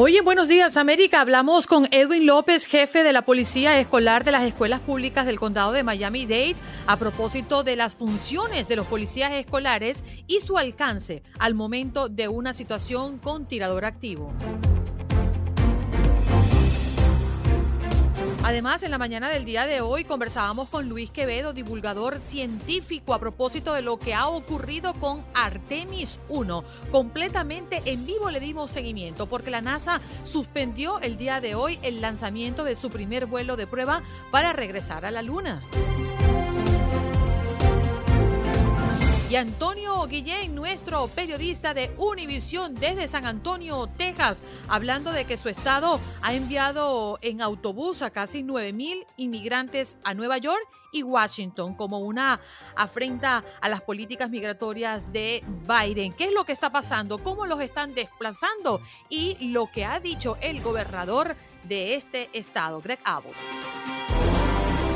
[0.00, 4.30] Hoy en Buenos Días América hablamos con Edwin López, jefe de la Policía Escolar de
[4.30, 6.54] las Escuelas Públicas del Condado de Miami-Dade,
[6.86, 12.28] a propósito de las funciones de los policías escolares y su alcance al momento de
[12.28, 14.32] una situación con tirador activo.
[18.44, 23.18] Además, en la mañana del día de hoy conversábamos con Luis Quevedo, divulgador científico, a
[23.18, 26.64] propósito de lo que ha ocurrido con Artemis 1.
[26.90, 32.00] Completamente en vivo le dimos seguimiento porque la NASA suspendió el día de hoy el
[32.00, 35.60] lanzamiento de su primer vuelo de prueba para regresar a la Luna.
[39.30, 45.50] Y Antonio Guillén, nuestro periodista de Univisión desde San Antonio, Texas, hablando de que su
[45.50, 51.74] estado ha enviado en autobús a casi 9 mil inmigrantes a Nueva York y Washington
[51.74, 52.40] como una
[52.74, 56.14] afrenta a las políticas migratorias de Biden.
[56.14, 57.18] ¿Qué es lo que está pasando?
[57.22, 58.80] ¿Cómo los están desplazando?
[59.10, 63.34] Y lo que ha dicho el gobernador de este estado, Greg Abbott.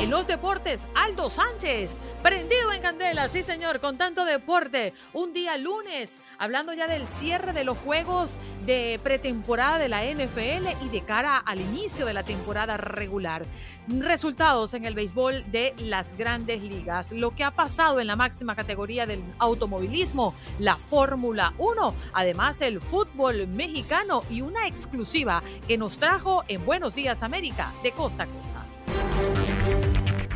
[0.03, 4.93] En los deportes, Aldo Sánchez, prendido en candela, sí señor, con tanto deporte.
[5.13, 10.83] Un día lunes, hablando ya del cierre de los juegos de pretemporada de la NFL
[10.85, 13.45] y de cara al inicio de la temporada regular.
[13.87, 18.57] Resultados en el béisbol de las grandes ligas, lo que ha pasado en la máxima
[18.57, 25.97] categoría del automovilismo, la Fórmula 1, además el fútbol mexicano y una exclusiva que nos
[25.97, 28.52] trajo en Buenos Días América de costa costa.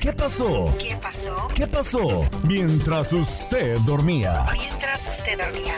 [0.07, 0.73] ¿Qué pasó?
[0.79, 1.47] ¿Qué pasó?
[1.53, 2.29] ¿Qué pasó?
[2.44, 4.45] Mientras usted dormía.
[4.53, 5.75] Mientras usted dormía.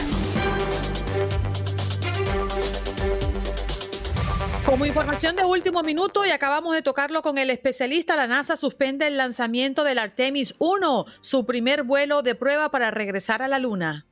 [4.68, 9.08] Como información de último minuto y acabamos de tocarlo con el especialista, la NASA suspende
[9.08, 14.09] el lanzamiento del Artemis 1, su primer vuelo de prueba para regresar a la Luna.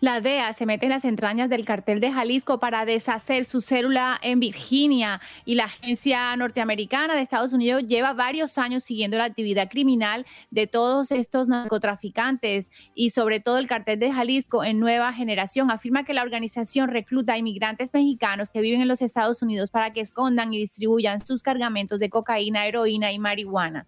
[0.00, 4.18] La DEA se mete en las entrañas del cartel de Jalisco para deshacer su célula
[4.22, 9.68] en Virginia y la agencia norteamericana de Estados Unidos lleva varios años siguiendo la actividad
[9.68, 15.70] criminal de todos estos narcotraficantes y sobre todo el cartel de Jalisco en nueva generación.
[15.70, 19.92] Afirma que la organización recluta a inmigrantes mexicanos que viven en los Estados Unidos para
[19.92, 23.86] que escondan y distribuyan sus cargamentos de cocaína, heroína y marihuana.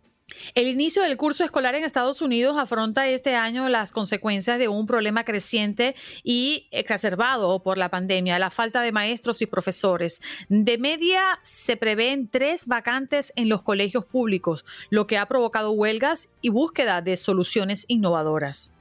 [0.55, 4.87] El inicio del curso escolar en Estados Unidos afronta este año las consecuencias de un
[4.87, 10.21] problema creciente y exacerbado por la pandemia, la falta de maestros y profesores.
[10.49, 16.29] De media se prevén tres vacantes en los colegios públicos, lo que ha provocado huelgas
[16.41, 18.73] y búsqueda de soluciones innovadoras.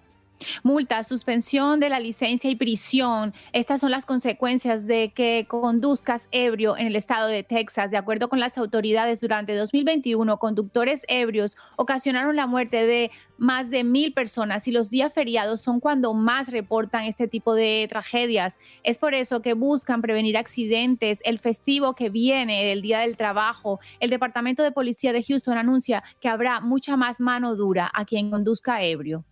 [0.64, 3.34] Multa, suspensión de la licencia y prisión.
[3.52, 7.92] Estas son las consecuencias de que conduzcas ebrio en el estado de Texas.
[7.92, 13.84] De acuerdo con las autoridades, durante 2021, conductores ebrios ocasionaron la muerte de más de
[13.84, 18.58] mil personas y los días feriados son cuando más reportan este tipo de tragedias.
[18.84, 21.20] Es por eso que buscan prevenir accidentes.
[21.24, 26.04] El festivo que viene, el Día del Trabajo, el Departamento de Policía de Houston anuncia
[26.20, 29.26] que habrá mucha más mano dura a quien conduzca ebrio.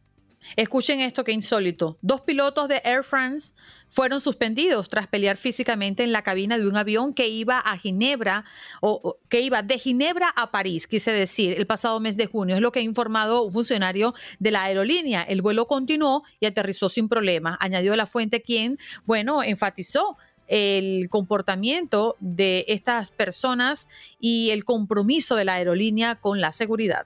[0.55, 1.97] Escuchen esto que insólito.
[2.01, 3.53] Dos pilotos de Air France
[3.87, 8.45] fueron suspendidos tras pelear físicamente en la cabina de un avión que iba a Ginebra
[8.81, 12.56] o, que iba de Ginebra a París, quise decir, el pasado mes de junio.
[12.56, 15.23] Es lo que ha informado un funcionario de la aerolínea.
[15.23, 17.57] El vuelo continuó y aterrizó sin problemas.
[17.59, 20.17] Añadió la fuente quien, bueno, enfatizó
[20.47, 23.88] el comportamiento de estas personas
[24.19, 27.06] y el compromiso de la aerolínea con la seguridad.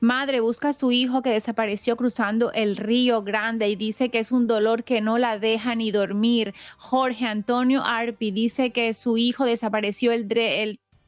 [0.00, 4.32] Madre busca a su hijo que desapareció cruzando el río Grande y dice que es
[4.32, 6.54] un dolor que no la deja ni dormir.
[6.76, 10.28] Jorge Antonio Arpi dice que su hijo desapareció el,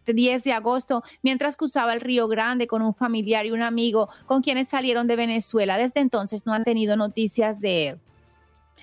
[0.06, 4.42] 10 de agosto mientras cruzaba el Río Grande con un familiar y un amigo con
[4.42, 5.76] quienes salieron de Venezuela.
[5.76, 8.00] Desde entonces no han tenido noticias de él.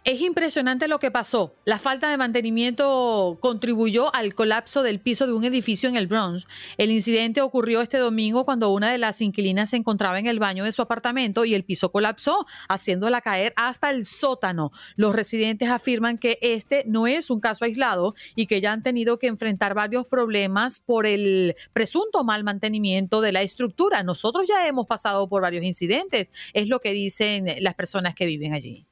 [0.03, 1.55] Es impresionante lo que pasó.
[1.65, 6.47] La falta de mantenimiento contribuyó al colapso del piso de un edificio en el Bronx.
[6.77, 10.63] El incidente ocurrió este domingo cuando una de las inquilinas se encontraba en el baño
[10.63, 14.71] de su apartamento y el piso colapsó, haciéndola caer hasta el sótano.
[14.95, 19.19] Los residentes afirman que este no es un caso aislado y que ya han tenido
[19.19, 24.03] que enfrentar varios problemas por el presunto mal mantenimiento de la estructura.
[24.03, 28.53] Nosotros ya hemos pasado por varios incidentes, es lo que dicen las personas que viven
[28.53, 28.86] allí.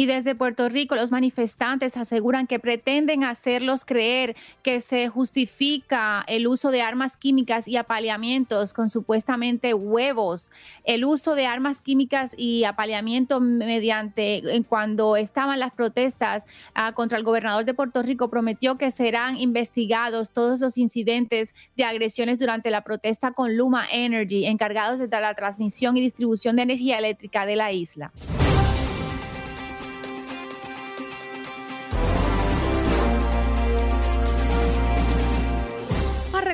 [0.00, 6.46] Y desde Puerto Rico, los manifestantes aseguran que pretenden hacerlos creer que se justifica el
[6.46, 10.52] uso de armas químicas y apaleamientos con supuestamente huevos.
[10.84, 17.24] El uso de armas químicas y apaleamiento mediante cuando estaban las protestas ah, contra el
[17.24, 22.84] gobernador de Puerto Rico prometió que serán investigados todos los incidentes de agresiones durante la
[22.84, 27.72] protesta con Luma Energy, encargados de la transmisión y distribución de energía eléctrica de la
[27.72, 28.12] isla.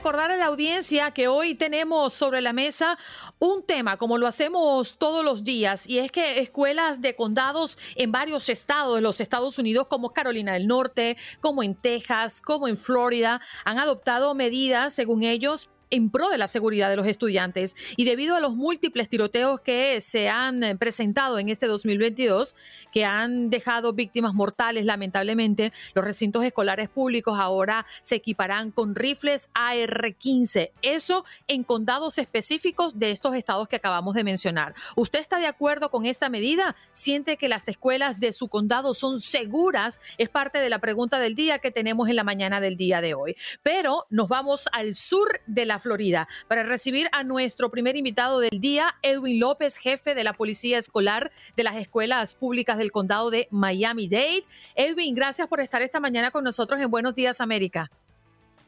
[0.05, 2.99] Recordar a la audiencia que hoy tenemos sobre la mesa
[3.39, 8.13] un tema, como lo hacemos todos los días, y es que escuelas de condados en
[8.13, 12.77] varios estados de los Estados Unidos, como Carolina del Norte, como en Texas, como en
[12.77, 18.05] Florida, han adoptado medidas, según ellos, en pro de la seguridad de los estudiantes y
[18.05, 22.57] debido a los múltiples tiroteos que se han eh, presentado en este 2022,
[22.93, 29.49] que han dejado víctimas mortales lamentablemente, los recintos escolares públicos ahora se equiparán con rifles
[29.55, 34.75] AR-15, eso en condados específicos de estos estados que acabamos de mencionar.
[34.97, 36.75] ¿Usted está de acuerdo con esta medida?
[36.93, 40.01] ¿Siente que las escuelas de su condado son seguras?
[40.19, 43.15] Es parte de la pregunta del día que tenemos en la mañana del día de
[43.15, 43.37] hoy.
[43.63, 48.59] Pero nos vamos al sur de la Florida, para recibir a nuestro primer invitado del
[48.59, 53.49] día, Edwin López, jefe de la Policía Escolar de las Escuelas Públicas del Condado de
[53.51, 54.45] Miami-Dade.
[54.75, 57.91] Edwin, gracias por estar esta mañana con nosotros en Buenos Días América.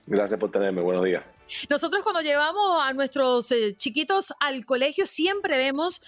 [0.07, 1.25] Gracias por tenerme, buenos días.
[1.71, 6.03] Nosotros cuando llevamos a nuestros eh, chiquitos al colegio siempre vemos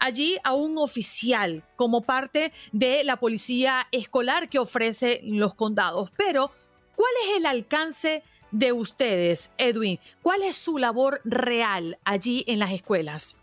[0.00, 6.10] allí a un oficial como parte de la policía escolar que ofrece los condados.
[6.16, 6.50] Pero,
[6.96, 12.72] ¿cuál es el alcance de ustedes, Edwin, ¿cuál es su labor real allí en las
[12.72, 13.40] escuelas?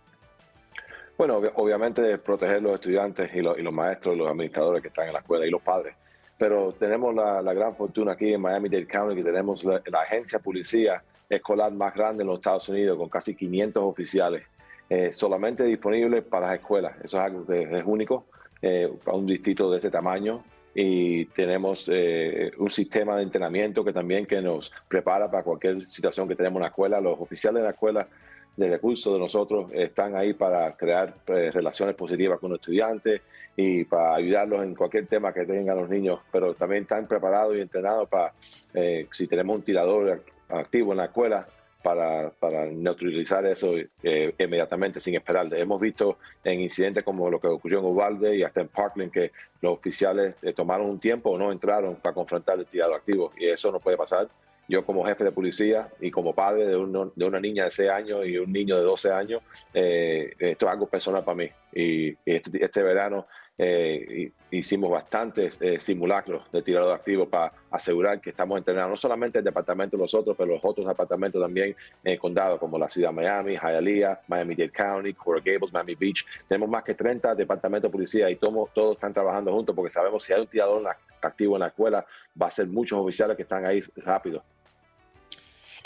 [1.18, 5.48] Bueno, obviamente proteger los estudiantes y los, maestros, los administradores que están en la escuela
[5.48, 5.96] y los padres.
[6.38, 11.72] Pero tenemos la, gran fortuna aquí en Miami-Dade County que tenemos la, agencia policía escolar
[11.74, 14.44] más grande en los Estados Unidos con casi 500 oficiales
[14.90, 16.94] eh, solamente disponibles para las escuelas.
[17.04, 18.26] Eso es algo que es único
[18.62, 20.44] eh, para un distrito de este tamaño
[20.80, 26.28] y tenemos eh, un sistema de entrenamiento que también que nos prepara para cualquier situación
[26.28, 27.02] que tenemos en la escuela.
[27.02, 28.08] Los oficiales de la escuela
[28.56, 33.22] de recursos de nosotros están ahí para crear eh, relaciones positivas con los estudiantes
[33.56, 37.62] y para ayudarlos en cualquier tema que tengan los niños, pero también están preparados y
[37.62, 38.34] entrenados para,
[38.76, 41.48] eh, si tenemos un tirador activo en la escuela,
[41.82, 45.54] para, neutralizar eso eh, inmediatamente sin esperar.
[45.54, 49.32] Hemos visto en incidentes como lo que ocurrió en Uvalde y hasta en Parkland que
[49.62, 53.48] los oficiales eh, tomaron un tiempo o no entraron para confrontar el tirado activo y
[53.48, 54.28] eso no puede pasar.
[54.70, 56.74] Yo como jefe de policía y como padre de,
[57.16, 59.42] de una niña de 6 años y un niño de 12 años,
[59.74, 61.50] eh, esto es algo personal para mí.
[61.74, 63.28] Y este, este verano
[63.58, 69.40] eh, hicimos bastantes eh, simulacros de tirado activo para asegurar que estamos entrenando no solamente
[69.40, 73.10] el departamento de nosotros, pero los otros departamentos también en el condado, como la ciudad
[73.10, 76.26] de Miami, Hialeah, Miami-Dade County, Coral Gables, Miami Beach.
[76.48, 80.24] Tenemos más que 30 departamentos de policía y todos, todos están trabajando juntos porque sabemos
[80.24, 80.88] si hay un tirador
[81.22, 82.06] activo en la escuela,
[82.40, 84.44] va a ser muchos oficiales que están ahí rápido.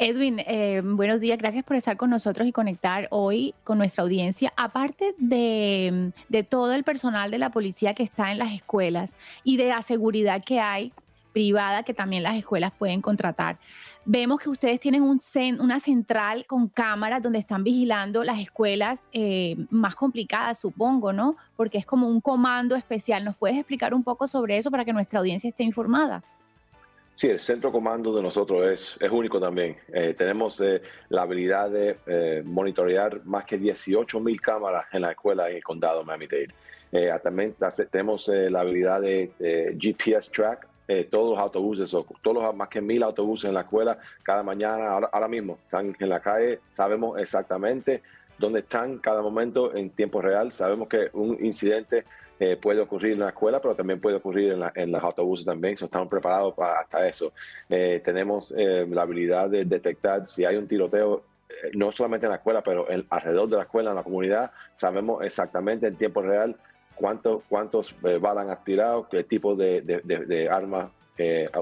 [0.03, 4.51] Edwin, eh, buenos días, gracias por estar con nosotros y conectar hoy con nuestra audiencia.
[4.57, 6.11] Aparte de,
[6.49, 10.43] todo el personal de la policía que está en las escuelas y de la seguridad
[10.43, 10.91] que hay
[11.33, 13.59] privada que también las escuelas pueden contratar,
[14.03, 15.19] vemos que ustedes tienen un
[15.59, 21.35] una central con cámaras donde están vigilando las escuelas eh, más complicadas, supongo, ¿no?
[21.55, 23.23] Porque es como un comando especial.
[23.23, 26.23] ¿Nos puedes explicar un poco sobre eso para que nuestra audiencia esté informada?
[27.21, 29.77] Sí, el centro comando de nosotros es, es único también.
[29.93, 35.11] Eh, tenemos eh, la habilidad de eh, monitorear más que 18 mil cámaras en la
[35.11, 37.19] escuela en el condado de Miami-Dade.
[37.21, 37.55] también
[37.91, 39.31] tenemos la habilidad de
[39.79, 40.67] GPS track
[41.11, 44.87] todos los autobuses, o todos los más que mil autobuses en la escuela cada mañana,
[44.87, 48.01] ahora, ahora mismo están en la calle, sabemos exactamente
[48.39, 50.51] dónde están cada momento en tiempo real.
[50.51, 52.03] Sabemos que un incidente
[52.43, 55.75] eh, puede ocurrir en la escuela, pero también puede ocurrir en, los autobuses también.
[55.75, 57.33] estamos preparados para hasta eso.
[57.69, 61.23] Eh, tenemos eh, la habilidad de detectar si hay un tiroteo
[61.73, 65.85] no solamente en la escuela, pero alrededor de la escuela, en la comunidad, sabemos exactamente
[65.85, 66.55] en tiempo real
[66.95, 70.89] cuántos, cuántos balas han tirado, qué tipo de, de, armas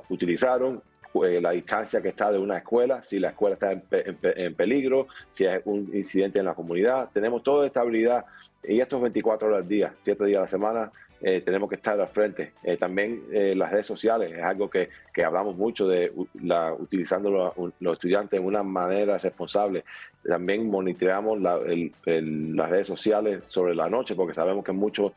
[0.07, 0.81] utilizaron,
[1.13, 5.59] la distancia que está de una escuela, si la escuela está en, peligro, si hay
[5.65, 7.09] un incidente en la comunidad.
[7.13, 8.25] Tenemos toda esta habilidad
[8.63, 11.99] y estos 24 horas al día, 7 días a la semana, eh, tenemos que estar
[11.99, 12.53] al frente.
[12.63, 17.29] Eh, también eh, las redes sociales es algo que, que hablamos mucho de la, utilizando
[17.79, 19.83] los, estudiantes de una manera responsable.
[20.23, 25.11] También monitoreamos las redes sociales sobre la noche porque sabemos que muchas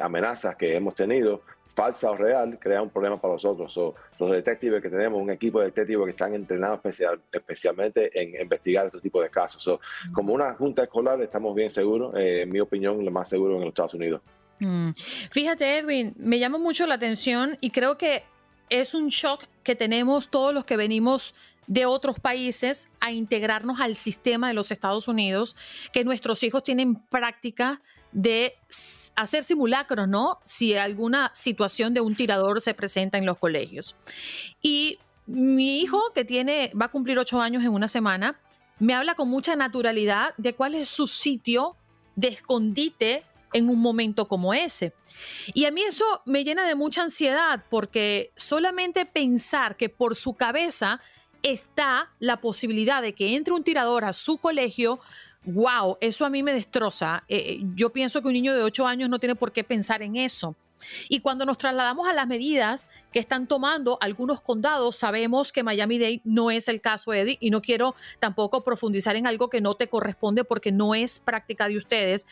[0.00, 1.42] amenazas que hemos tenido
[1.74, 3.74] falsa o real, crea un problema para nosotros.
[4.18, 8.86] los detectives que tenemos, un equipo de detectives que están entrenados especial, especialmente en investigar
[8.86, 9.78] este tipo de casos.
[10.12, 13.68] como una junta escolar estamos bien seguros, en mi opinión, lo más seguro en los
[13.68, 14.20] Estados Unidos.
[14.58, 14.90] Mm.
[15.30, 18.22] Fíjate, Edwin, me llama mucho la atención y creo que
[18.68, 21.34] es un shock que tenemos todos los que venimos
[21.66, 25.56] de otros países a integrarnos al sistema de los Estados Unidos,
[25.92, 28.54] que nuestros hijos tienen práctica de
[29.16, 30.38] hacer simulacros, ¿no?
[30.44, 33.96] Si alguna situación de un tirador se presenta en los colegios.
[34.60, 38.38] Y mi hijo, que tiene, va a cumplir ocho años en una semana,
[38.78, 41.76] me habla con mucha naturalidad de cuál es su sitio
[42.16, 44.92] de escondite en un momento como ese.
[45.54, 50.34] Y a mí eso me llena de mucha ansiedad porque solamente pensar que por su
[50.34, 51.00] cabeza
[51.42, 55.00] está la posibilidad de que entre un tirador a su colegio,
[55.44, 57.24] wow, eso a mí me destroza.
[57.28, 60.02] Eh, eh, yo pienso que un niño de 8 años no tiene por qué pensar
[60.02, 60.56] en eso.
[61.08, 66.22] Y cuando nos trasladamos a las medidas que están tomando algunos condados, sabemos que Miami-Dade
[66.24, 69.88] no es el caso, Eddie, y no quiero tampoco profundizar en algo que no te
[69.88, 72.26] corresponde porque no es práctica de ustedes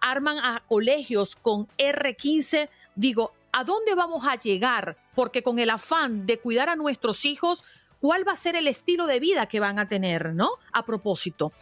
[0.00, 4.96] arman a colegios con R15, digo, ¿a dónde vamos a llegar?
[5.14, 7.64] Porque con el afán de cuidar a nuestros hijos,
[8.00, 10.50] ¿cuál va a ser el estilo de vida que van a tener, ¿no?
[10.72, 11.52] A propósito.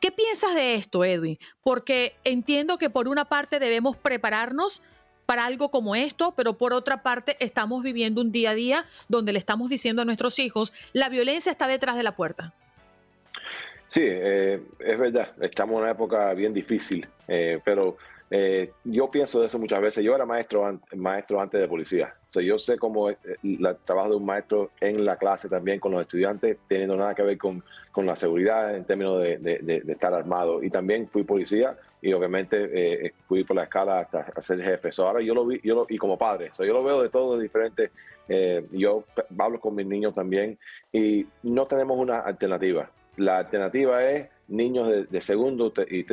[0.00, 1.38] ¿Qué piensas de esto, Edwin?
[1.62, 4.80] Porque entiendo que por una parte debemos prepararnos
[5.26, 9.32] para algo como esto, pero por otra parte estamos viviendo un día a día donde
[9.32, 12.54] le estamos diciendo a nuestros hijos, la violencia está detrás de la puerta.
[13.90, 17.96] Sí, eh, es verdad, estamos en una época bien difícil, eh, pero
[18.30, 20.04] eh, yo pienso de eso muchas veces.
[20.04, 23.18] Yo era maestro, maestro antes de policía, o yo sé cómo el
[23.84, 27.36] trabajo de un maestro en la clase también con los estudiantes, teniendo nada que ver
[27.36, 30.62] con, con la seguridad en términos de, de, estar armado.
[30.62, 34.90] Y también fui policía y obviamente fui por la escala hasta ser jefe.
[34.98, 37.90] ahora yo lo vi, yo y como padre, yo lo veo de todo diferente.
[38.70, 39.02] yo
[39.36, 40.56] hablo con mis niños también
[40.92, 46.04] y no tenemos una alternativa la alternativa es niños de, segundo y,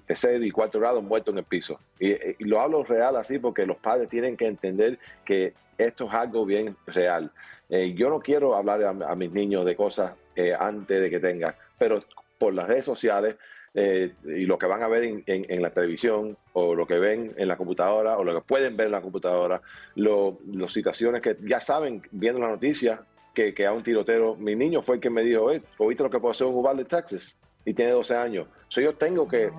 [0.00, 1.78] tercer y cuarto grado muertos en el piso.
[1.98, 6.44] Y, lo hablo real así porque los padres tienen que entender que esto es algo
[6.44, 7.30] bien real.
[7.68, 11.54] Eh, yo no quiero hablar a, mis niños de cosas eh, antes de que tengan,
[11.78, 12.00] pero
[12.38, 13.36] por las redes sociales
[13.72, 17.46] eh, y lo que van a ver en, la televisión o lo que ven en
[17.46, 19.62] la computadora o lo que pueden ver en la computadora,
[19.94, 23.04] las situaciones que ya saben viendo la noticia
[23.40, 24.36] que, que a un tirotero.
[24.36, 27.38] Mi niño fue el que me dijo, ¿oíste lo que pasó en Uvalde, Texas?
[27.64, 28.46] Y tiene 12 años.
[28.68, 29.50] So, yo tengo que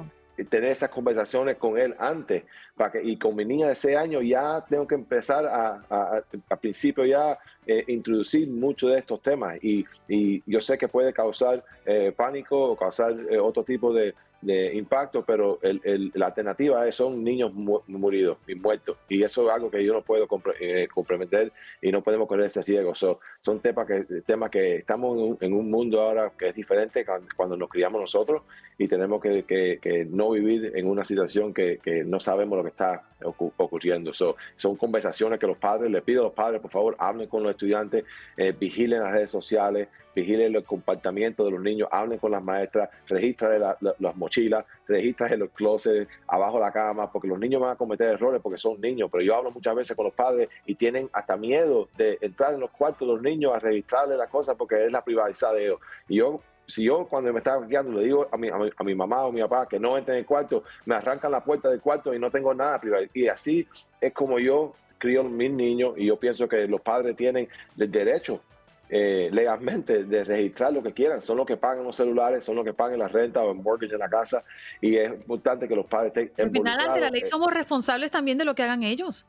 [0.49, 2.43] tener esas conversaciones con él antes.
[2.75, 6.23] Para que, y con mi niña de 6 años ya tengo que empezar a, a,
[6.49, 9.55] a principio ya eh, introducir muchos de estos temas.
[9.63, 14.13] Y, y, yo sé que puede causar eh, pánico o causar eh, otro tipo de,
[14.41, 18.97] de impacto, pero el, la alternativa es, son niños muridos y muertos.
[19.07, 20.27] Y eso es algo que yo no puedo
[20.59, 22.95] eh, complementar y no podemos correr ese riesgo.
[22.95, 27.05] son temas que, temas que estamos en un, mundo ahora que es diferente
[27.35, 28.41] cuando, nos criamos nosotros
[28.77, 32.69] y tenemos que, que, no vivir en una situación que, que, no sabemos lo que
[32.69, 34.11] está ocurriendo.
[34.13, 37.51] son conversaciones que los padres, le pido a los padres, por favor, hablen con los
[37.51, 38.05] estudiantes,
[38.37, 42.89] eh, vigilen las redes sociales, vigilen el comportamiento de los niños, hablen con las maestras,
[43.07, 47.75] registren las mochilas, registren los closets, abajo de la cama, porque los niños van a
[47.75, 51.09] cometer errores porque son niños, pero yo hablo muchas veces con los padres y tienen
[51.13, 54.85] hasta miedo de entrar en los cuartos de los niños a registrarle las cosas porque
[54.85, 55.79] es la privacidad de ellos.
[56.07, 59.25] Y yo si yo cuando me estaba guiando le digo a mi, a mi, mamá
[59.25, 61.81] o a mi papá que no entren en el cuarto, me arrancan la puerta del
[61.81, 63.03] cuarto y no tengo nada privado.
[63.13, 63.67] Y así
[63.99, 67.91] es como yo crío a mis niños y yo pienso que los padres tienen el
[67.91, 68.41] derecho
[68.93, 71.21] eh, legalmente de registrar lo que quieran.
[71.21, 73.93] Son los que pagan los celulares, son los que pagan la renta o el mortgage
[73.93, 74.43] en la casa
[74.81, 76.47] y es importante que los padres estén...
[76.47, 79.25] Al final, ante la ley somos responsables también de lo que hagan ellos.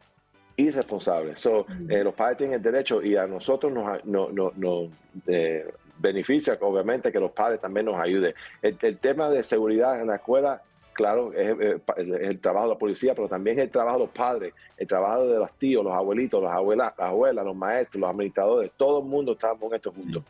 [0.56, 1.40] Irresponsables.
[1.40, 4.90] So, eh, los padres tienen el derecho y a nosotros nos, no,
[5.28, 8.34] eh, beneficia obviamente que los padres también nos ayuden.
[8.62, 10.60] el tema de seguridad en la escuela
[10.92, 14.54] claro, es, el trabajo de la policía, pero también es el trabajo de los padres,
[14.76, 18.70] el trabajo de los tíos, los abuelitos, las abuelas, las abuelas, los maestros, los administradores,
[18.76, 20.22] todo el mundo estamos en esto juntos.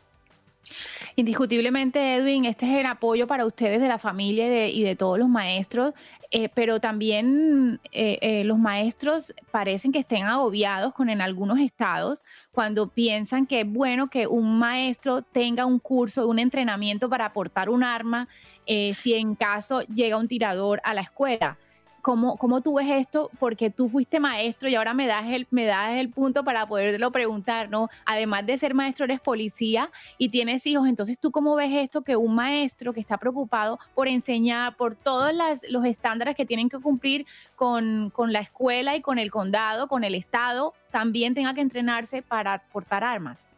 [1.15, 5.29] Indiscutiblemente, Edwin, este es el apoyo para ustedes de la familia y de, todos los
[5.29, 5.93] maestros,
[6.31, 12.23] eh, pero también eh, eh, los maestros parecen que estén agobiados con en algunos estados
[12.51, 17.69] cuando piensan que es bueno que un maestro tenga un curso, un entrenamiento para portar
[17.69, 18.27] un arma
[18.65, 21.57] si en caso llega un tirador a la escuela.
[22.03, 23.31] ¿Cómo, ¿Cómo, tú ves esto?
[23.39, 27.11] Porque tú fuiste maestro y ahora me das, el, me das el punto para poderlo
[27.13, 27.87] preguntar, ¿no?
[28.05, 30.85] Además de ser maestro, eres policía y tienes hijos.
[30.89, 35.31] Entonces, ¿tú cómo ves esto que un maestro que está preocupado por enseñar, por todos
[35.69, 40.03] los estándares que tienen que cumplir con, con la escuela y con el condado, con
[40.03, 43.49] el estado, también tenga que entrenarse para portar armas?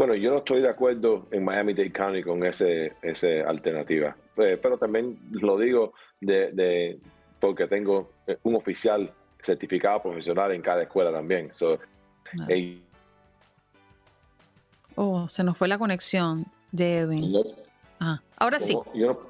[0.00, 2.64] Bueno, yo no estoy de acuerdo en Miami-Dade County con esa
[3.02, 5.92] ese alternativa, eh, pero también lo digo
[6.22, 6.98] de,
[7.38, 11.50] porque tengo eh, un oficial certificado profesional en cada escuela también.
[11.60, 12.46] Ah.
[14.94, 17.34] oh, se nos fue la conexión de Edwin.
[18.00, 18.74] ah, ahora sí.
[18.94, 19.29] Yo no,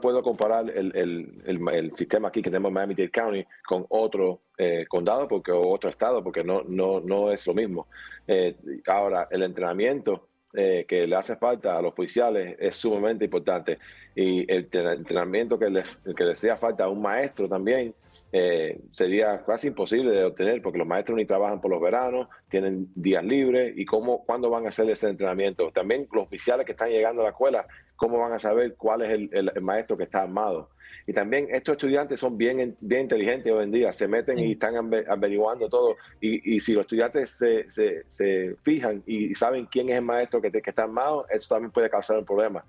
[0.00, 5.52] puedo comparar el, sistema aquí que tenemos en Miami-Dade County con otro eh, condado porque,
[5.52, 7.88] o otro estado porque no, no, no es lo mismo.
[8.26, 13.78] Eh, ahora, el entrenamiento eh, que le hace falta a los oficiales es sumamente importante.
[14.14, 17.92] Y el entrenamiento que les, que les hacía falta a un maestro también
[18.30, 22.88] eh, sería casi imposible de obtener porque los maestros ni trabajan por los veranos, tienen
[22.94, 25.72] días libres y cómo, cuándo van a hacer ese entrenamiento.
[25.72, 27.66] También los oficiales que están llegando a la escuela,
[28.04, 30.68] cómo van a saber cuál es el maestro que está armado.
[31.06, 34.74] Y también estos estudiantes son bien, bien inteligentes hoy en día, se meten y están
[35.08, 35.96] averiguando todo.
[36.20, 37.66] Y, si los estudiantes se,
[38.06, 41.90] se, fijan y saben quién es el maestro que, que está armado, eso también puede
[41.90, 42.64] causar un problema.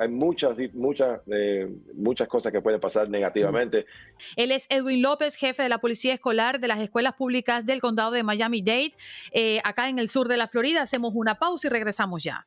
[0.00, 3.86] hay muchas, muchas, eh, muchas cosas que pueden pasar negativamente.
[4.36, 8.12] Él es Edwin López, jefe de la Policía Escolar de las Escuelas Públicas del Condado
[8.12, 8.94] de Miami-Dade,
[9.32, 10.82] eh, acá en el sur de la Florida.
[10.82, 12.46] Hacemos una pausa y regresamos ya.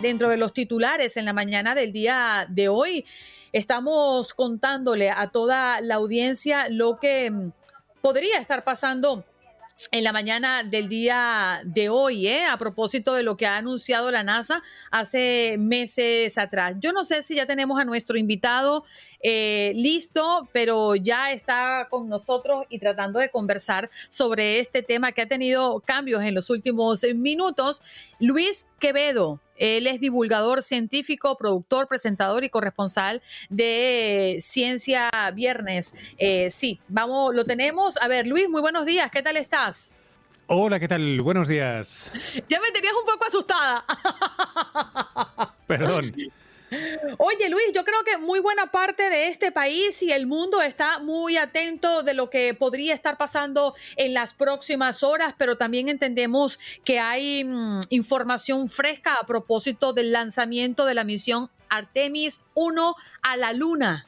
[0.00, 3.04] Dentro de los titulares en la mañana del día de hoy.
[3.52, 7.52] Estamos contándole a toda la audiencia lo que mm,
[8.00, 9.24] podría estar pasando
[9.92, 12.44] en la mañana del día de hoy, ¿eh?
[12.44, 16.76] a propósito de lo que ha anunciado la NASA hace meses atrás.
[16.80, 18.84] Yo no sé si ya tenemos a nuestro invitado
[19.20, 25.22] eh, listo, pero ya está con nosotros y tratando de conversar sobre este tema que
[25.22, 27.80] ha tenido cambios en los últimos minutos.
[28.18, 35.94] Luis Quevedo, él es divulgador científico, productor, presentador y corresponsal de Ciencia Viernes.
[36.16, 37.96] Eh, sí, vamos, lo tenemos.
[38.00, 39.10] A ver, Luis, muy buenos días.
[39.10, 39.92] ¿Qué tal estás?
[40.46, 41.20] Hola, ¿qué tal?
[41.20, 42.10] Buenos días.
[42.48, 43.84] Ya me tenías un poco asustada.
[45.66, 46.14] Perdón.
[47.18, 50.98] Oye Luis, yo creo que muy buena parte de este país y el mundo está
[50.98, 56.58] muy atento de lo que podría estar pasando en las próximas horas, pero también entendemos
[56.84, 63.36] que hay mm, información fresca a propósito del lanzamiento de la misión Artemis 1 a
[63.36, 64.06] la Luna.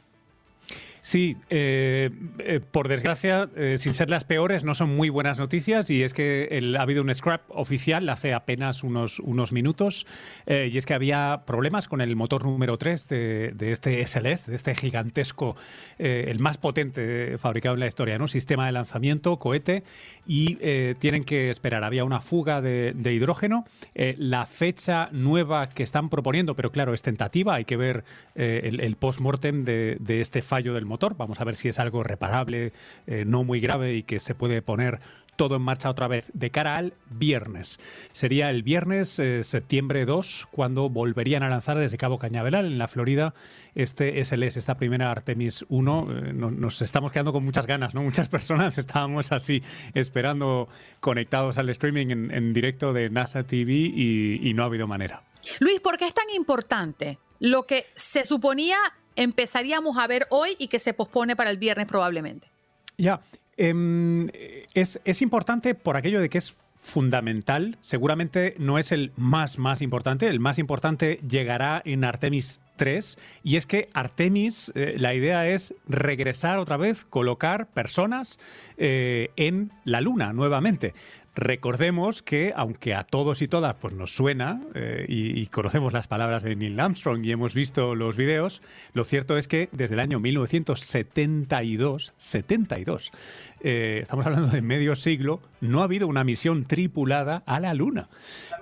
[1.03, 5.89] Sí, eh, eh, por desgracia, eh, sin ser las peores, no son muy buenas noticias
[5.89, 10.07] y es que ha habido un scrap oficial hace apenas unos, unos minutos
[10.47, 14.75] y es que había problemas con el motor número 3 de, este SLS, de este
[14.75, 15.57] gigantesco,
[15.99, 18.29] el más potente fabricado en la historia, ¿no?
[18.29, 19.85] Sistema de lanzamiento, cohete
[20.27, 20.57] y
[20.97, 21.85] tienen que esperar.
[21.85, 23.65] Había una fuga de, hidrógeno.
[23.95, 28.97] la fecha nueva que están proponiendo, pero claro, es tentativa, hay que ver el, el
[28.97, 31.17] post-mortem de, de este fallo del motor.
[31.17, 32.73] Vamos a ver si es algo reparable,
[33.07, 35.01] eh, no muy grave y que se puede poner
[35.41, 37.81] todo en marcha otra vez de cara al viernes.
[38.13, 42.89] Sería el viernes, eh, septiembre 2, cuando volverían a lanzar desde Cabo Cañaveral, en la
[42.89, 43.33] Florida,
[43.75, 46.09] este SLS, esta primera Artemis 1.
[46.11, 48.03] Eh, nos estamos quedando con muchas ganas, ¿no?
[48.03, 49.63] Muchas personas estábamos así
[49.95, 50.69] esperando
[51.01, 55.23] conectados al streaming en, directo de NASA TV y, y no ha habido manera.
[55.61, 58.77] Luis, ¿por qué es tan importante lo que se suponía
[59.17, 62.49] empezaríamos a ver hoy y que se pospone para el viernes probablemente?
[62.97, 63.21] Ya,
[63.57, 64.29] em,
[64.75, 67.77] es, es importante por aquello de que es fundamental.
[67.81, 70.29] Seguramente no es el más, más importante.
[70.29, 73.19] El más importante llegará en Artemis 3.
[73.45, 78.39] Y es que Artemis, eh, la idea es regresar otra vez, colocar personas
[78.79, 80.95] eh, en la Luna nuevamente.
[81.37, 86.43] Recordemos que, aunque a todos y todas pues, nos suena eh, y, conocemos las palabras
[86.43, 88.63] de Neil Armstrong y hemos visto los videos,
[88.95, 93.13] lo cierto es que desde el año 1972, 72,
[93.61, 98.09] eh, estamos hablando de medio siglo, no ha habido una misión tripulada a la Luna.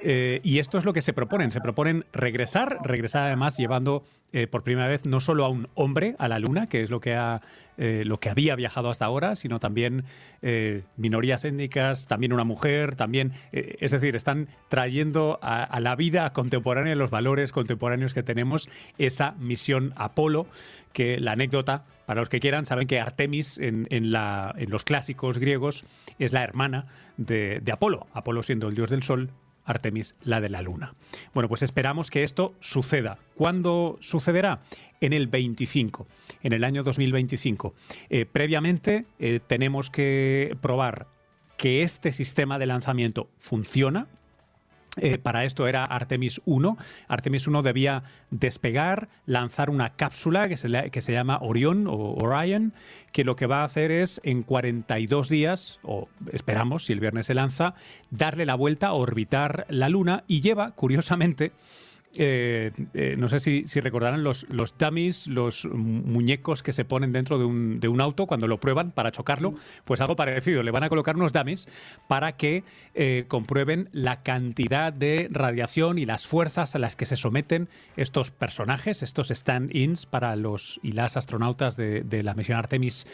[0.03, 1.51] Eh, y esto es lo que se proponen.
[1.51, 6.15] Se proponen regresar, regresar además llevando eh, por primera vez no solo a un hombre
[6.19, 7.41] a la Luna, que es lo que, ha,
[7.79, 10.05] eh, lo que había viajado hasta ahora, sino también
[10.97, 17.11] minorías étnicas, también una mujer, también, es decir, están trayendo a, la vida contemporánea, los
[17.11, 20.47] valores contemporáneos que tenemos, esa misión Apolo,
[20.93, 25.85] que la anécdota, para los que quieran, saben que Artemis en, los clásicos griegos
[26.19, 26.87] es la hermana
[27.19, 29.31] de, de Apolo, Apolo siendo el dios del sol,
[29.67, 30.95] Artemis, la de la Luna.
[31.35, 33.19] Bueno, pues esperamos que esto suceda.
[33.35, 34.61] ¿Cuándo sucederá?
[35.03, 36.07] En el 25,
[36.43, 37.75] en el año 2025.
[38.09, 41.09] Eh, previamente eh, tenemos que probar
[41.59, 44.07] que este sistema de lanzamiento funciona,
[44.97, 46.77] eh, para esto era Artemis 1.
[47.09, 52.73] Artemis 1 debía despegar, lanzar una cápsula que se, que se llama Orion o Orion,
[53.13, 57.27] que lo que va a hacer es en 42 días, o esperamos si el viernes
[57.27, 57.75] se lanza,
[58.11, 61.53] darle la vuelta, orbitar la Luna y lleva, curiosamente,
[62.17, 67.39] eh, eh, no sé si, recordarán los, los dummies, los muñecos que se ponen dentro
[67.39, 70.63] de un, auto cuando lo prueban para chocarlo, pues algo parecido.
[70.63, 71.69] Le van a colocar unos dummies
[72.09, 77.17] para que eh, comprueben la cantidad de radiación y las fuerzas a las que se
[77.17, 83.07] someten estos personajes, estos stand-ins para los y las astronautas de, de la misión Artemis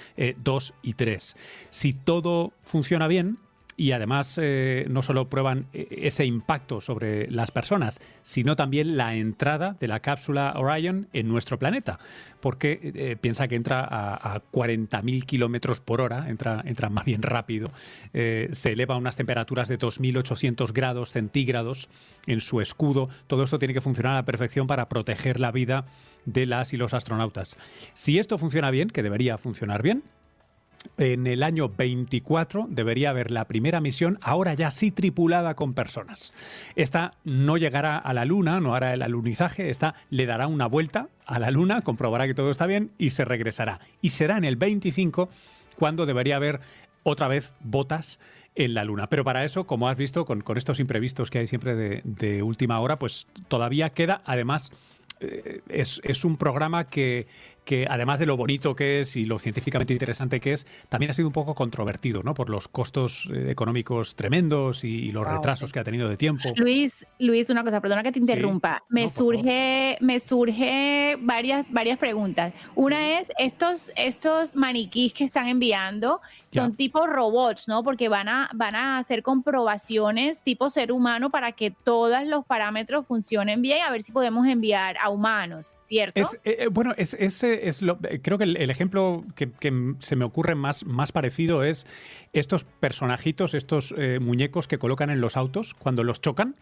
[0.43, 1.37] 2 y 3.
[1.71, 3.39] Si todo funciona bien,
[3.77, 9.15] y además eh, no solo prueban eh, ese impacto sobre las personas, sino también la
[9.15, 11.99] entrada de la cápsula Orion en nuestro planeta,
[12.41, 17.71] porque eh, piensa que entra a, 40.000 kilómetros por hora, entra, entra más bien rápido,
[18.13, 21.89] se eleva a unas temperaturas de 2.800 grados centígrados
[22.27, 23.09] en su escudo.
[23.27, 25.87] Todo esto tiene que funcionar a la perfección para proteger la vida
[26.25, 27.57] de las y los astronautas.
[27.93, 30.03] Si esto funciona bien, que debería funcionar bien,
[30.97, 36.33] en el año 24 debería haber la primera misión, ahora ya sí tripulada con personas.
[36.77, 41.09] Esta no llegará a la Luna, no hará el alunizaje, esta le dará una vuelta
[41.27, 43.81] a la Luna, comprobará que todo está bien y se regresará.
[44.03, 45.29] Y será en el 25
[45.77, 46.61] cuando debería haber
[47.03, 48.21] otra vez botas
[48.55, 49.09] en la Luna.
[49.09, 52.99] Pero para eso, como has visto, con, estos imprevistos que hay siempre de, última hora,
[52.99, 54.73] pues todavía queda, además,
[55.21, 57.27] eh, es, un programa que,
[57.65, 61.15] que además de lo bonito que es y lo científicamente interesante que es, también ha
[61.15, 62.35] sido un poco controvertido, ¿no?
[62.35, 66.53] Por los costos eh, económicos tremendos y, los retrasos que ha tenido de tiempo.
[66.57, 68.83] Luis, Luis, una cosa, perdona que te interrumpa.
[68.89, 72.53] me surge, me surge varias, varias preguntas.
[72.75, 76.21] Una es estos, estos maniquís que están enviando
[76.55, 77.83] son tipo robots, ¿no?
[77.83, 83.07] Porque van a, van a hacer comprobaciones tipo ser humano para que todos los parámetros
[83.07, 86.21] funcionen bien, a ver si podemos enviar a humanos, ¿cierto?
[86.21, 87.15] Es, eh, eh, bueno, es,
[87.63, 89.51] eh, creo que el, ejemplo que,
[89.99, 91.87] se me ocurre más, más parecido es
[92.33, 96.57] estos personajitos, estos eh, muñecos que colocan en los autos cuando los chocan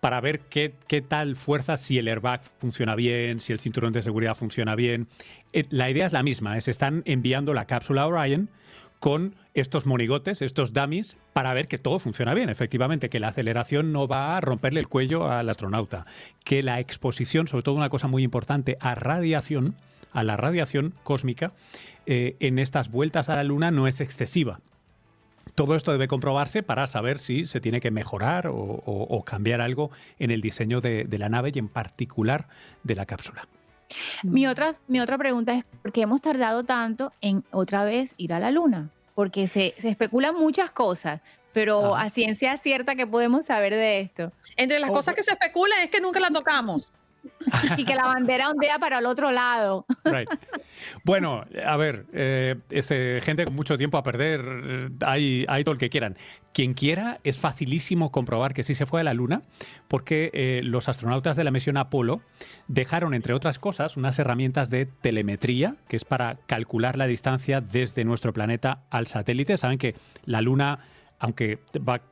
[0.00, 4.02] para ver qué, qué, tal fuerza, si el airbag funciona bien, si el cinturón de
[4.02, 5.08] seguridad funciona bien.
[5.52, 8.50] Eh, la idea es la misma, es están enviando la cápsula Orion
[9.04, 13.92] con estos monigotes, estos dummies, para ver que todo funciona bien, efectivamente, que la aceleración
[13.92, 16.06] no va a romperle el cuello al astronauta,
[16.42, 19.74] que la exposición, sobre todo una cosa muy importante, a radiación,
[20.14, 21.52] a la radiación cósmica
[22.06, 24.60] eh, en estas vueltas a la Luna no es excesiva.
[25.54, 30.30] Todo esto debe comprobarse para saber si se tiene que mejorar o, cambiar algo en
[30.30, 32.48] el diseño de, la nave y en particular
[32.82, 33.46] de la cápsula.
[34.24, 38.32] Mi otra, mi otra pregunta es, ¿por qué hemos tardado tanto en otra vez ir
[38.32, 38.90] a la Luna?
[39.14, 41.20] Porque se, se especulan muchas cosas,
[41.52, 44.32] pero a ciencia cierta que podemos saber de esto.
[44.56, 46.92] Entre las cosas que se especulan es que nunca la tocamos.
[47.76, 49.86] y que la bandera ondea para el otro lado.
[51.04, 55.78] Bueno, a ver, eh, este, gente con mucho tiempo a perder, hay, hay todo el
[55.78, 56.16] que quieran.
[56.52, 59.42] Quien quiera, es facilísimo comprobar que sí se fue a la Luna,
[59.88, 62.20] porque eh, los astronautas de la misión Apolo
[62.68, 68.04] dejaron, entre otras cosas, unas herramientas de telemetría, que es para calcular la distancia desde
[68.04, 69.56] nuestro planeta al satélite.
[69.56, 70.78] Saben que la Luna
[71.20, 71.58] aunque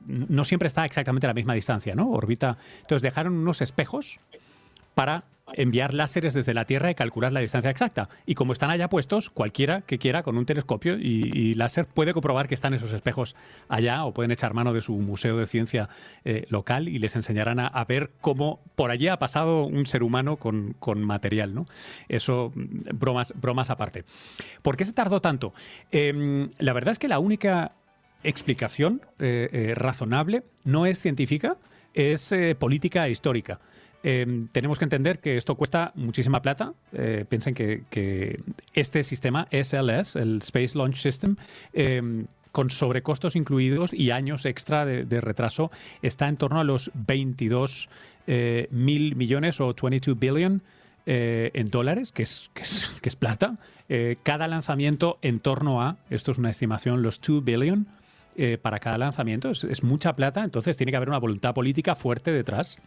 [0.07, 2.09] no siempre está exactamente a la misma distancia, ¿no?
[2.11, 2.57] Orbita.
[2.81, 4.20] Entonces dejaron unos espejos
[4.94, 5.24] para
[5.55, 8.09] enviar láseres desde la Tierra y calcular la distancia exacta.
[8.26, 12.48] Y como están allá puestos, cualquiera que quiera con un telescopio y, láser puede comprobar
[12.48, 13.37] que están esos espejos
[13.68, 15.88] allá o pueden echar mano de su museo de ciencia
[16.24, 20.37] eh, local y les enseñarán a, ver cómo por allí ha pasado un ser humano
[20.37, 21.55] con, material.
[21.55, 21.66] ¿no?
[22.09, 24.05] Eso, bromas, bromas aparte.
[24.62, 25.52] ¿Por qué se tardó tanto?
[25.90, 27.72] Em, la verdad es que la única
[28.24, 31.57] explicación eh, eh, razonable no es científica,
[31.92, 33.61] es política e histórica.
[34.02, 36.74] Em, tenemos que entender que esto cuesta muchísima plata.
[36.92, 38.40] Eh, piensen que,
[38.74, 41.36] este sistema SLS, el Space Launch System,
[41.72, 45.70] em, con sobrecostos incluidos y años extra de, retraso,
[46.02, 47.88] está en torno a los 22
[48.26, 50.62] eh, mil millones o 22 billion
[51.06, 52.50] eh, en dólares, que es,
[53.18, 53.56] plata.
[54.22, 57.86] Cada lanzamiento en torno a, esto es una estimación, los 2 billion
[58.62, 59.50] para cada lanzamiento.
[59.50, 62.78] Es mucha plata, entonces tiene que haber una voluntad política fuerte detrás.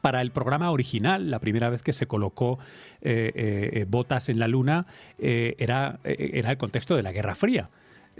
[0.00, 2.58] Para el programa original, la primera vez que se colocó
[3.00, 4.86] eh, eh, botas en la Luna
[5.18, 7.70] eh, era, eh, era el contexto de la Guerra Fría.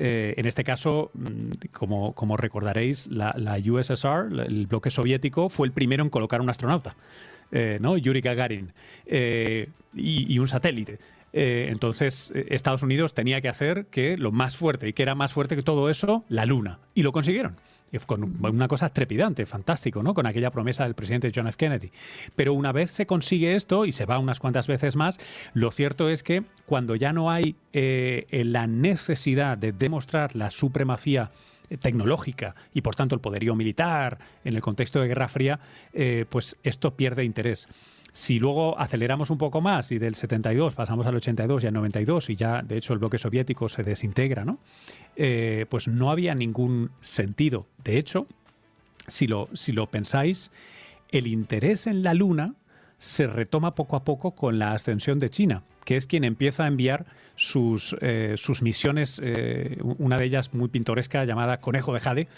[0.00, 5.66] Eh, en este caso, mm, como, como recordaréis, la, la USSR, el bloque soviético, fue
[5.66, 6.94] el primero en colocar un astronauta,
[7.50, 7.96] eh, ¿no?
[7.96, 8.72] Yuri Gagarin,
[9.06, 11.00] eh, y, un satélite.
[11.32, 15.16] Eh, entonces, eh, Estados Unidos tenía que hacer que lo más fuerte, y que era
[15.16, 16.78] más fuerte que todo eso, la Luna.
[16.94, 17.56] Y lo consiguieron.
[18.06, 20.14] Con una cosa trepidante, fantástico, ¿no?
[20.14, 21.56] Con aquella promesa del presidente John F.
[21.56, 21.90] Kennedy.
[22.36, 25.18] Pero una vez se consigue esto, y se va unas cuantas veces más,
[25.54, 30.50] lo cierto es que cuando ya no hay eh, eh, la necesidad de demostrar la
[30.50, 31.30] supremacía
[31.70, 35.60] eh, tecnológica y por tanto el poderío militar en el contexto de Guerra Fría,
[35.92, 37.68] eh, pues esto pierde interés.
[38.18, 42.30] Si luego aceleramos un poco más y del 72 pasamos al 82 y al 92
[42.30, 44.58] y ya de hecho el bloque soviético se desintegra, ¿no?
[45.14, 47.68] Eh, pues no había ningún sentido.
[47.84, 48.26] De hecho,
[49.06, 50.50] si lo, si lo pensáis,
[51.10, 52.56] el interés en la Luna
[52.96, 56.66] se retoma poco a poco con la ascensión de China, que es quien empieza a
[56.66, 62.28] enviar sus, eh, sus misiones, eh, una de ellas muy pintoresca llamada Conejo de Jade,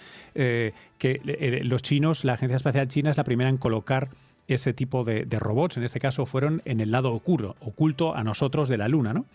[0.99, 4.11] que los chinos, la Agencia Espacial China es la primera en colocar
[4.55, 8.25] ese tipo de, de robots, en este caso fueron en el lado oculto, oculto a
[8.25, 9.27] nosotros de la Luna, ¿no?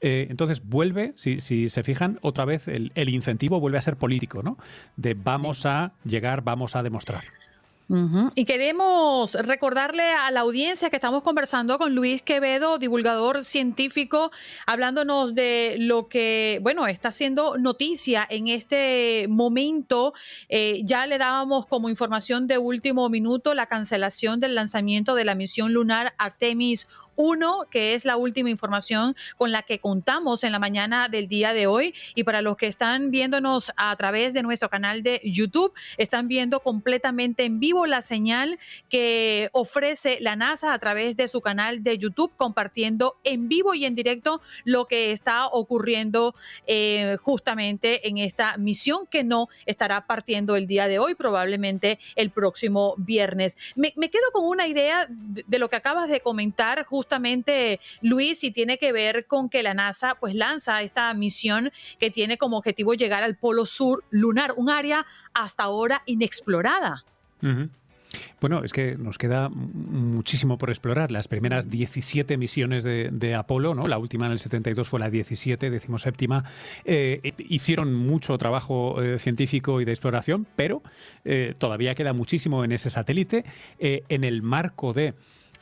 [0.00, 3.96] Eh, entonces vuelve, si, si se fijan, otra vez el, el incentivo vuelve a ser
[3.96, 4.56] político, ¿no?
[4.96, 7.24] De vamos a llegar, vamos a demostrar.
[8.36, 14.30] Y queremos recordarle a la audiencia que estamos conversando con Luis Quevedo, divulgador científico,
[14.64, 20.14] hablándonos de lo que, bueno, está haciendo noticia en este momento.
[20.48, 25.34] Eh, ya le dábamos como información de último minuto la cancelación del lanzamiento de la
[25.34, 26.86] misión lunar Artemis
[27.20, 31.52] 1, que es la última información con la que contamos en la mañana del día
[31.52, 31.94] de hoy.
[32.14, 36.60] Y para los que están viéndonos a través de nuestro canal de YouTube, están viendo
[36.60, 41.98] completamente en vivo la señal que ofrece la NASA a través de su canal de
[41.98, 46.34] YouTube, compartiendo en vivo y en directo lo que está ocurriendo
[46.66, 52.30] eh, justamente en esta misión que no estará partiendo el día de hoy, probablemente el
[52.30, 53.56] próximo viernes.
[53.76, 58.78] Me, quedo con una idea de, lo que acabas de comentar justamente, Luis, y tiene
[58.78, 63.24] que ver con que la NASA pues lanza esta misión que tiene como objetivo llegar
[63.24, 67.04] al polo sur lunar, un área hasta ahora inexplorada.
[68.40, 71.10] Bueno, es que nos queda muchísimo por explorar.
[71.10, 73.86] Las primeras 17 misiones de, Apolo, ¿no?
[73.86, 76.44] la última en el 72 fue la 17, decimoséptima,
[76.84, 80.82] eh, hicieron mucho trabajo eh, científico y de exploración, pero
[81.24, 83.44] eh, todavía queda muchísimo en ese satélite.
[83.80, 85.14] Eh, en el marco de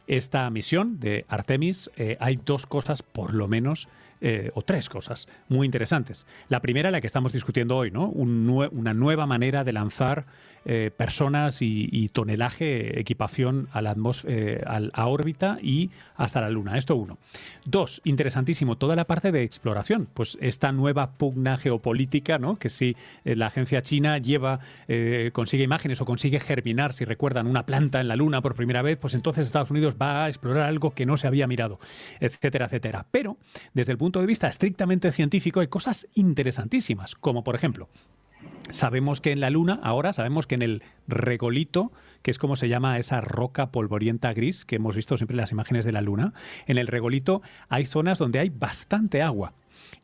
[0.08, 3.88] esta misión de Artemis eh, hay dos cosas, por lo menos,
[4.20, 6.26] eh, o tres cosas muy interesantes.
[6.48, 8.08] La primera, la que estamos discutiendo hoy, ¿no?
[8.08, 10.26] Una nueva manera de lanzar
[10.70, 16.76] eh, personas y, tonelaje, equipación a la eh, a órbita y hasta la Luna.
[16.76, 17.16] Esto uno.
[17.64, 20.08] Dos, interesantísimo, toda la parte de exploración.
[20.12, 22.56] Pues esta nueva pugna geopolítica, ¿no?
[22.56, 24.60] Que si eh, la agencia china lleva,
[25.32, 28.98] consigue imágenes o consigue germinar, si recuerdan, una planta en la Luna por primera vez,
[28.98, 31.78] pues entonces Estados Unidos va a explorar algo que no se había mirado,
[32.20, 33.06] etcétera, etcétera.
[33.10, 33.38] Pero
[33.72, 37.88] desde el punto de vista estrictamente científico hay cosas interesantísimas, como por ejemplo,
[38.70, 41.90] Sabemos que en la Luna, ahora sabemos que en el regolito,
[42.22, 45.52] que es como se llama esa roca polvorienta gris que hemos visto siempre en las
[45.52, 46.34] imágenes de la Luna,
[46.66, 47.40] en el regolito
[47.70, 49.54] hay zonas donde hay bastante agua.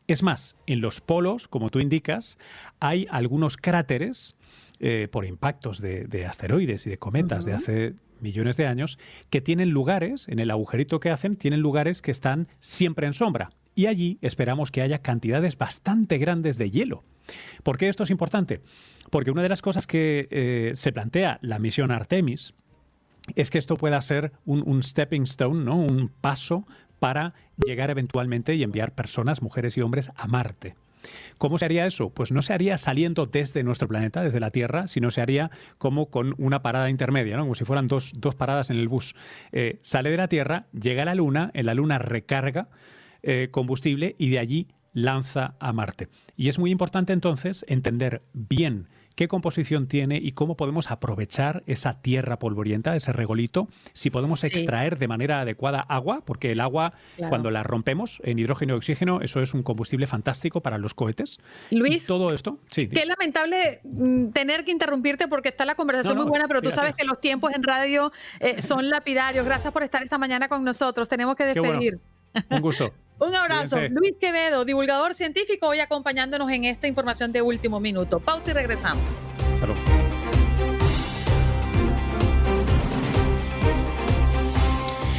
[0.07, 2.39] Es más, en los polos, como tú indicas,
[2.79, 4.35] hay algunos cráteres
[4.79, 8.97] eh, por impactos de, de asteroides y de cometas de hace millones de años,
[9.29, 13.51] que tienen lugares, en el agujerito que hacen, tienen lugares que están siempre en sombra.
[13.75, 17.03] Y allí esperamos que haya cantidades bastante grandes de hielo.
[17.63, 18.61] ¿Por qué esto es importante?
[19.11, 22.53] Porque una de las cosas que eh, se plantea la misión Artemis
[23.35, 25.75] es que esto pueda ser un, stepping stone, ¿no?
[25.75, 26.65] un paso
[26.99, 30.75] para llegar eventualmente y enviar personas, mujeres y hombres, a Marte.
[31.37, 32.09] ¿Cómo se haría eso?
[32.09, 36.09] Pues no se haría saliendo desde nuestro planeta, desde la Tierra, sino se haría como
[36.09, 37.43] con una parada intermedia, ¿no?
[37.43, 39.15] como si fueran dos, dos paradas en el bus.
[39.51, 42.69] Eh, sale de la Tierra, llega a la Luna, en la Luna recarga
[43.25, 46.07] eh, combustible y de allí lanza a Marte.
[46.37, 52.01] Y es muy importante entonces entender bien qué composición tiene y cómo podemos aprovechar esa
[52.01, 56.93] tierra polvorienta, ese regolito, si podemos extraer de manera adecuada agua, porque el agua,
[57.29, 61.39] cuando la rompemos en hidrógeno y oxígeno, eso es un combustible fantástico para los cohetes.
[61.71, 62.87] Luis, todo esto, sí.
[62.87, 66.95] Qué lamentable mm, tener que interrumpirte porque está la conversación muy buena, pero tú sabes
[66.95, 69.45] que los tiempos en radio eh, son lapidarios.
[69.45, 71.07] Gracias por estar esta mañana con nosotros.
[71.07, 71.99] Tenemos que despedir.
[72.49, 72.93] Un gusto.
[73.19, 73.79] Un abrazo.
[73.89, 78.19] Luis Quevedo, divulgador científico, hoy acompañándonos en esta información de último minuto.
[78.19, 79.31] Pausa y regresamos.
[79.57, 79.75] Salud.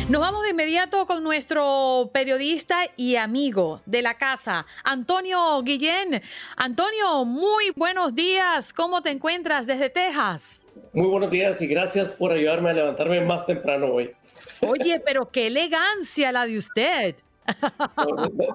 [0.09, 6.23] Nos vamos de inmediato con nuestro periodista y amigo de la casa, Antonio Guillén.
[6.57, 8.73] Antonio, muy buenos días.
[8.73, 10.63] ¿Cómo te encuentras desde Texas?
[10.93, 14.13] Muy buenos días y gracias por ayudarme a levantarme más temprano hoy.
[14.61, 17.17] Oye, pero qué elegancia la de usted.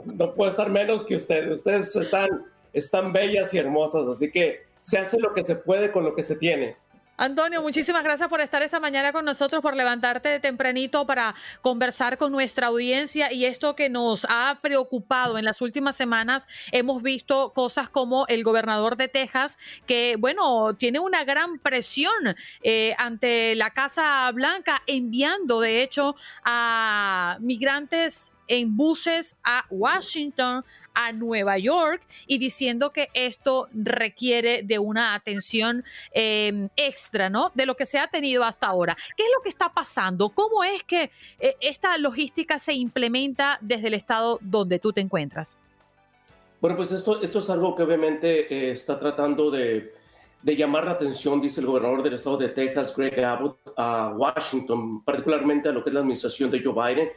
[0.05, 1.51] No, puedo estar menos que ustedes.
[1.51, 6.03] Ustedes están, están bellas y hermosas, así que se hace lo que se puede con
[6.03, 6.75] lo que se tiene.
[7.21, 12.17] Antonio, muchísimas gracias por estar esta mañana con nosotros, por levantarte de tempranito para conversar
[12.17, 16.47] con nuestra audiencia y esto que nos ha preocupado en las últimas semanas.
[16.71, 22.11] Hemos visto cosas como el gobernador de Texas, que, bueno, tiene una gran presión
[22.63, 31.13] eh, ante la Casa Blanca, enviando, de hecho, a migrantes en buses a Washington, a
[31.13, 37.53] Nueva York y diciendo que esto requiere de una atención em, extra, ¿no?
[37.55, 38.97] De lo que se ha tenido hasta ahora.
[39.15, 40.31] ¿Qué es lo que está pasando?
[40.31, 45.57] ¿Cómo es que eh, esta logística se implementa desde el estado donde tú te encuentras?
[46.59, 49.93] Bueno, pues esto, esto es algo que obviamente eh, está tratando de,
[50.41, 55.05] de llamar la atención, dice el gobernador del estado de Texas, Greg Abbott, a Washington,
[55.05, 57.09] particularmente a lo que es la administración de Joe Biden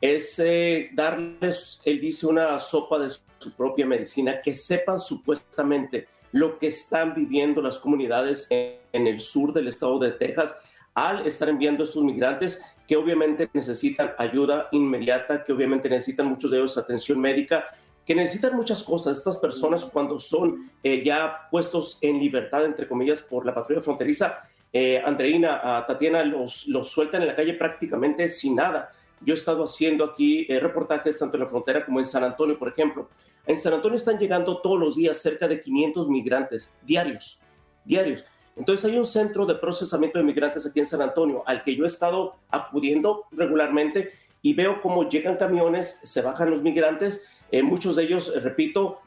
[0.00, 6.58] es eh, darles, él dice, una sopa de su propia medicina, que sepan supuestamente lo
[6.58, 10.60] que están viviendo las comunidades en, el sur del estado de Texas
[10.94, 16.50] al estar enviando a estos migrantes que obviamente necesitan ayuda inmediata, que obviamente necesitan muchos
[16.50, 17.66] de ellos atención médica,
[18.04, 19.18] que necesitan muchas cosas.
[19.18, 24.42] Estas personas cuando son eh, ya puestos en libertad, entre comillas, por la patrulla fronteriza,
[24.72, 30.04] eh, Andreina, Tatiana los sueltan en la calle prácticamente sin nada yo he estado haciendo
[30.04, 33.08] aquí eh, reportajes tanto en la frontera como en San Antonio, por ejemplo.
[33.46, 37.40] En San Antonio están llegando todos los días cerca de 500 migrantes diarios,
[37.84, 38.24] diarios.
[38.56, 41.84] Entonces hay un centro de procesamiento de migrantes aquí en San Antonio al que yo
[41.84, 47.96] he estado acudiendo regularmente y veo cómo llegan camiones, se bajan los migrantes, eh, muchos
[47.96, 49.00] de ellos, eh, repito,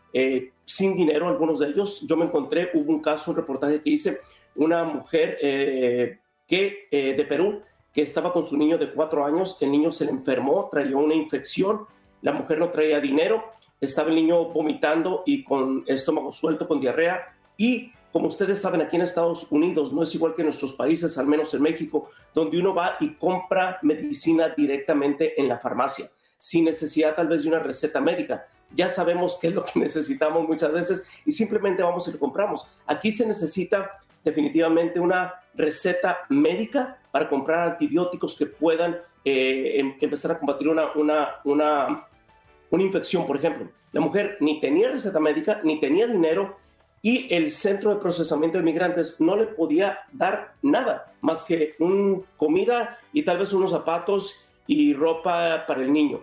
[0.63, 2.05] sin dinero, algunos de ellos.
[2.07, 4.19] Yo me encontré, hubo un caso, un reportaje que hice,
[4.55, 5.39] una mujer
[6.45, 7.63] que de Perú
[7.93, 11.13] que estaba con su niño de cuatro años, el niño se le enfermó, traía una
[11.13, 11.85] infección,
[12.21, 13.43] la mujer no traía dinero,
[13.79, 18.95] estaba el niño vomitando y con estómago suelto, con diarrea, y como ustedes saben, aquí
[18.95, 22.59] en Estados Unidos no es igual que en nuestros países, al menos en México, donde
[22.59, 26.05] uno va y compra medicina directamente en la farmacia,
[26.37, 28.45] sin necesidad tal vez de una receta médica.
[28.71, 32.67] Ya sabemos qué es lo que necesitamos muchas veces y simplemente vamos y lo compramos.
[32.85, 40.31] Aquí se necesita definitivamente una receta médica para comprar antibióticos que puedan eh, em, empezar
[40.31, 42.07] a combatir una, una, una,
[42.71, 43.69] una infección, por ejemplo.
[43.91, 46.57] La mujer ni tenía receta médica, ni tenía dinero,
[47.03, 52.25] y el centro de procesamiento de migrantes no le podía dar nada más que un,
[52.35, 56.19] comida y tal vez unos zapatos y ropa para el niño.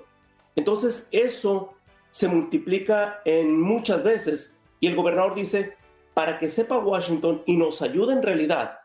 [0.56, 1.74] Entonces eso
[2.10, 5.76] se multiplica en muchas veces y el gobernador dice,
[6.14, 8.80] para que sepa Washington y nos ayude en realidad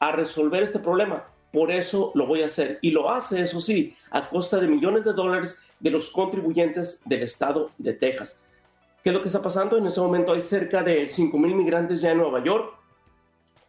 [0.00, 1.28] a resolver este problema.
[1.52, 2.78] Por eso lo voy a hacer.
[2.80, 7.22] Y lo hace, eso sí, a costa de millones de dólares de los contribuyentes del
[7.22, 8.42] estado de Texas.
[9.02, 9.76] ¿Qué es lo que está pasando?
[9.76, 12.74] En este momento hay cerca de 5 mil migrantes ya en Nueva York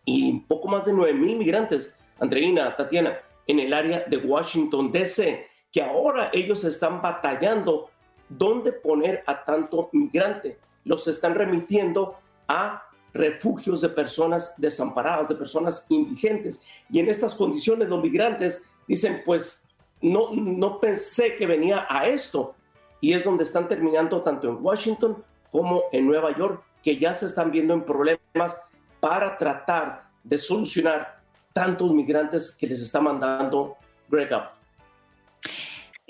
[0.06, 3.18] y poco más de 9 mil migrantes, Andreina, Tatiana,
[3.48, 7.90] en el área de Washington, D.C., que ahora ellos están batallando
[8.30, 10.60] dónde poner a tanto migrante.
[10.86, 12.18] Los están remitiendo
[12.48, 12.84] a
[13.14, 16.64] refugios de personas desamparadas, de personas indigentes.
[16.90, 19.68] Y en estas condiciones los migrantes dicen, pues
[20.02, 22.56] no, no pensé que venía a esto.
[23.00, 27.28] Y es donde están terminando tanto en Washington como en Nueva York, que ya se
[27.28, 28.62] están viendo en problemas
[29.00, 31.22] para tratar de solucionar
[31.54, 33.78] tantos migrantes que les está mandando
[34.10, 34.30] Greg.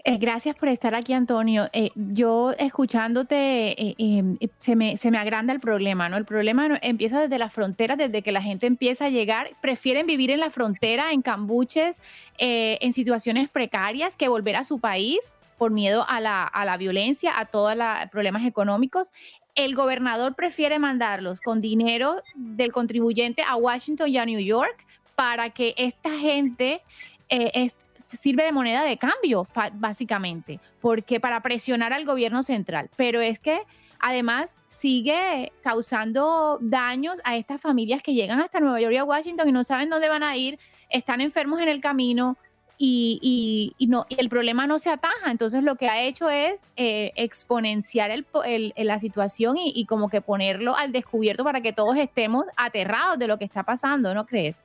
[0.06, 1.70] Eh, gracias por estar aquí, Antonio.
[1.72, 6.18] Eh, yo escuchándote, eh, em, se, me, agranda el problema, ¿no?
[6.18, 9.52] El problema empieza desde la frontera, desde que la gente empieza a llegar.
[9.62, 12.02] Prefieren vivir en la frontera, en cambuches,
[12.38, 15.20] en situaciones precarias, que volver a su país
[15.58, 19.12] por miedo a la, a la violencia, a todos los problemas económicos.
[19.56, 24.84] el gobernador prefiere mandarlos con dinero del contribuyente a Washington y a New York
[25.16, 26.82] para que esta gente
[27.30, 27.70] eh,
[28.18, 32.90] sirve de moneda de cambio, básicamente, porque para presionar al gobierno central.
[32.96, 33.62] Pero es que
[34.00, 39.50] además sigue causando daños a estas familias que llegan hasta Nueva York y a Washington
[39.50, 40.60] y no saben dónde van a ir,
[40.90, 42.38] están enfermos en el camino,
[42.78, 45.32] y, no, el problema no se ataja.
[45.32, 50.76] Entonces lo que ha hecho es eh, exponenciar el, la situación y, como que ponerlo
[50.76, 54.64] al descubierto para que todos estemos aterrados de lo que está pasando, ¿no crees?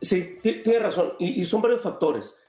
[0.00, 1.12] Sí, tiene razón.
[1.18, 2.42] Y, son varios factores.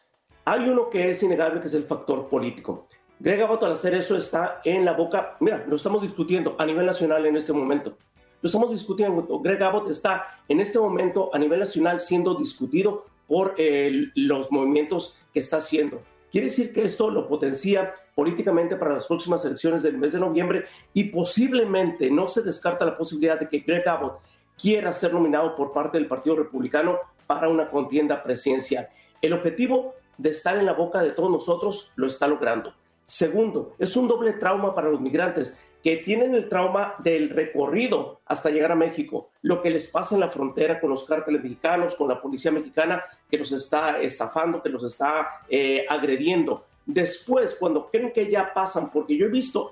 [0.45, 2.88] Hay uno que es innegable, que es el factor político.
[3.20, 6.86] Greg Abbott al hacer eso está en la boca, mira, lo estamos discutiendo a nivel
[6.86, 7.98] nacional en este momento.
[8.41, 13.56] Lo estamos discutiendo, Greg Abbott está en este momento a nivel nacional siendo discutido por
[13.58, 16.02] eh, los movimientos que está haciendo.
[16.32, 20.66] Quiere decir que esto lo potencia políticamente para las próximas elecciones del mes de noviembre
[20.93, 24.20] y posiblemente no se descarta la posibilidad de que Greg Abbott
[24.60, 28.89] quiera ser nominado por parte del Partido Republicano para una contienda presidencial.
[29.21, 32.73] El objetivo de estar en la boca de todos nosotros lo está logrando.
[33.05, 38.49] Segundo, es un doble trauma para los migrantes que tienen el trauma del recorrido hasta
[38.49, 42.09] llegar a México, lo que les pasa en la frontera con los cárteles mexicanos, con
[42.09, 46.65] la policía mexicana que los está estafando, que los está eh, agrediendo.
[46.86, 49.71] Después, cuando creen que ya pasan, porque yo he visto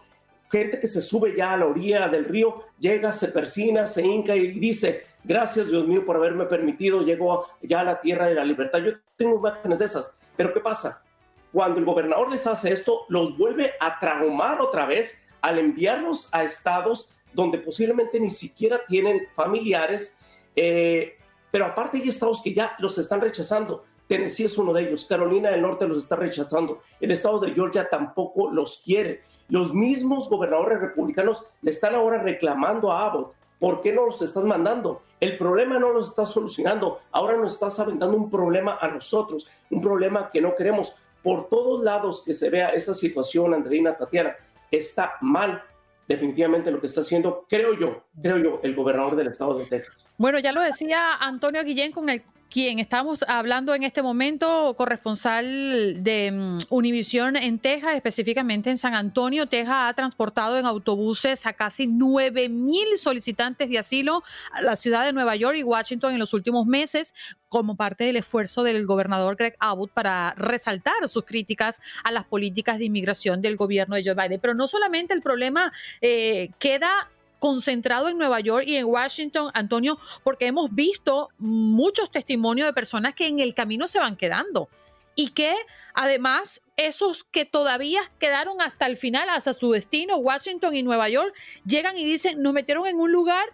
[0.50, 4.36] gente que se sube ya a la orilla del río, llega, se persina, se hinca
[4.36, 8.46] y dice, gracias Dios mío por haberme permitido, llego ya a la tierra de la
[8.46, 8.80] libertad.
[8.80, 11.04] Yo tengo imágenes de esas, pero ¿qué pasa?
[11.52, 16.44] Cuando el gobernador les hace esto, los vuelve a traumar otra vez al enviarlos a
[16.44, 20.20] estados donde posiblemente ni siquiera tienen familiares,
[20.56, 21.18] eh,
[21.52, 23.84] pero aparte hay estados que ya los están rechazando.
[24.08, 27.90] Tennessee es uno de ellos, Carolina del Norte los está rechazando, el estado de Georgia
[27.90, 29.22] tampoco los quiere.
[29.50, 33.34] Los mismos gobernadores republicanos le están ahora reclamando a Abbott,
[33.66, 35.02] ¿por qué no los estás mandando?
[35.20, 39.82] El problema no los está solucionando, ahora nos estás aventando un problema a nosotros, un
[39.82, 40.96] problema que no queremos.
[41.24, 44.36] Por todos lados que se vea esa situación, Andreina, Tatiana,
[44.70, 45.64] está mal
[46.08, 50.12] definitivamente lo que está haciendo, creo yo, creo yo, el gobernador del estado de Texas.
[50.16, 56.04] Bueno, ya lo decía Antonio Guillén con el quien estamos hablando en este momento, corresponsal
[56.04, 59.48] de mm, Univisión en Texas, específicamente en San Antonio.
[59.48, 65.04] Texas ha transportado en autobuses a casi 9 mil solicitantes de asilo a la ciudad
[65.06, 67.14] de Nueva York y Washington en los últimos meses,
[67.50, 72.80] como parte del esfuerzo del gobernador Greg Abbott para resaltar sus críticas a las políticas
[72.80, 74.40] de inmigración del gobierno de Joe Biden.
[74.40, 75.72] Pero no solamente el problema
[76.02, 77.10] eh, queda
[77.46, 83.14] concentrado en Nueva York y en Washington, Antonio, porque hemos visto muchos testimonios de personas
[83.14, 84.68] que en el camino se van quedando
[85.14, 85.54] y que
[85.94, 91.36] además esos que todavía quedaron hasta el final, hasta su destino, Washington y Nueva York,
[91.68, 93.54] llegan y dicen, nos metieron en un lugar,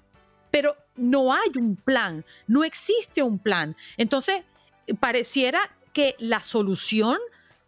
[0.51, 3.75] pero no hay un plan, no existe un plan.
[3.97, 4.45] Entonces,
[5.01, 5.59] pareciera
[5.91, 7.17] que la solución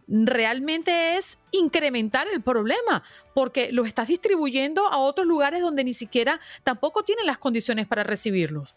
[0.08, 6.40] realmente es incrementar el problema, porque lo estás distribuyendo a otros lugares donde ni siquiera
[6.64, 8.76] tampoco tienen las condiciones para recibirlos.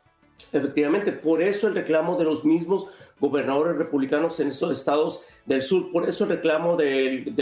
[0.52, 5.90] Efectivamente, por eso el reclamo de los mismos gobernadores republicanos en estos estados del sur,
[5.90, 7.34] por eso el reclamo del,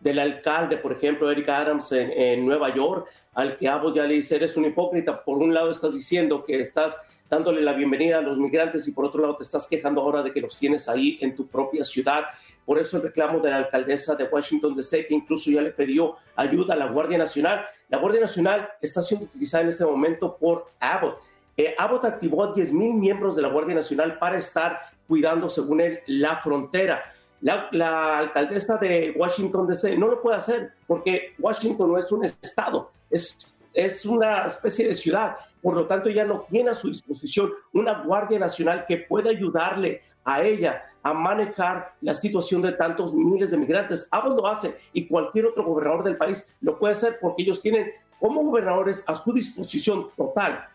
[0.00, 4.36] del, alcalde, por ejemplo, Eric Adams en, Nueva York, al que Abbott ya le dice,
[4.36, 8.38] eres un hipócrita, por un lado estás diciendo que estás dándole la bienvenida a los
[8.38, 11.36] migrantes y por otro lado te estás quejando ahora de que los tienes ahí en
[11.36, 12.24] tu propia ciudad.
[12.64, 16.16] Por eso el reclamo de la alcaldesa de Washington DC, que incluso ya le pidió
[16.36, 17.64] ayuda a la Guardia Nacional.
[17.88, 21.18] La Guardia Nacional está siendo utilizada en este momento por Abbott.
[21.56, 26.00] Eh, Abbott activó a 10.000 miembros de la Guardia Nacional para estar cuidando, según él,
[26.06, 27.02] la frontera.
[27.40, 32.90] La, alcaldesa de Washington DC no lo puede hacer porque Washington no es un estado,
[33.08, 35.36] es, es una especie de ciudad.
[35.62, 40.02] Por lo tanto, ella no tiene a su disposición una Guardia Nacional que pueda ayudarle
[40.24, 44.08] a ella a manejar la situación de tantos miles de migrantes.
[44.10, 47.90] Abbott lo hace y cualquier otro gobernador del país lo puede hacer porque ellos tienen
[48.18, 50.68] como gobernadores a su disposición total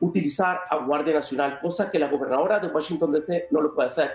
[0.00, 4.10] utilizar a Guardia Nacional, cosa que la gobernadora de Washington DC no lo puede hacer.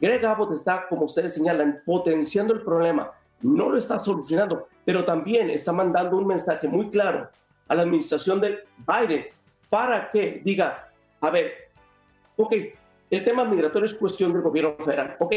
[0.00, 3.10] Greg Abbott está, como ustedes señalan, potenciando el problema,
[3.42, 7.28] no lo está solucionando, pero también está mandando un mensaje muy claro
[7.68, 9.26] a la administración de Biden
[9.68, 11.70] para que diga, a ver,
[12.36, 12.54] ok,
[13.10, 15.16] el tema migratorio es cuestión del gobierno federal.
[15.20, 15.34] Ok,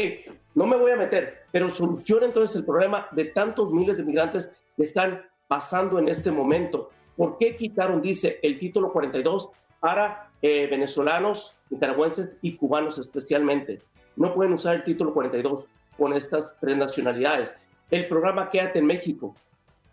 [0.54, 4.52] no me voy a meter, pero soluciona entonces el problema de tantos miles de migrantes
[4.76, 6.90] que están pasando en este momento.
[7.16, 9.50] ¿Por qué quitaron, dice, el título 42
[9.80, 13.80] para eh, venezolanos, nicaragüenses y cubanos especialmente?
[14.16, 15.66] No pueden usar el título 42
[15.96, 17.60] con estas tres nacionalidades.
[17.90, 19.34] El programa Quédate en México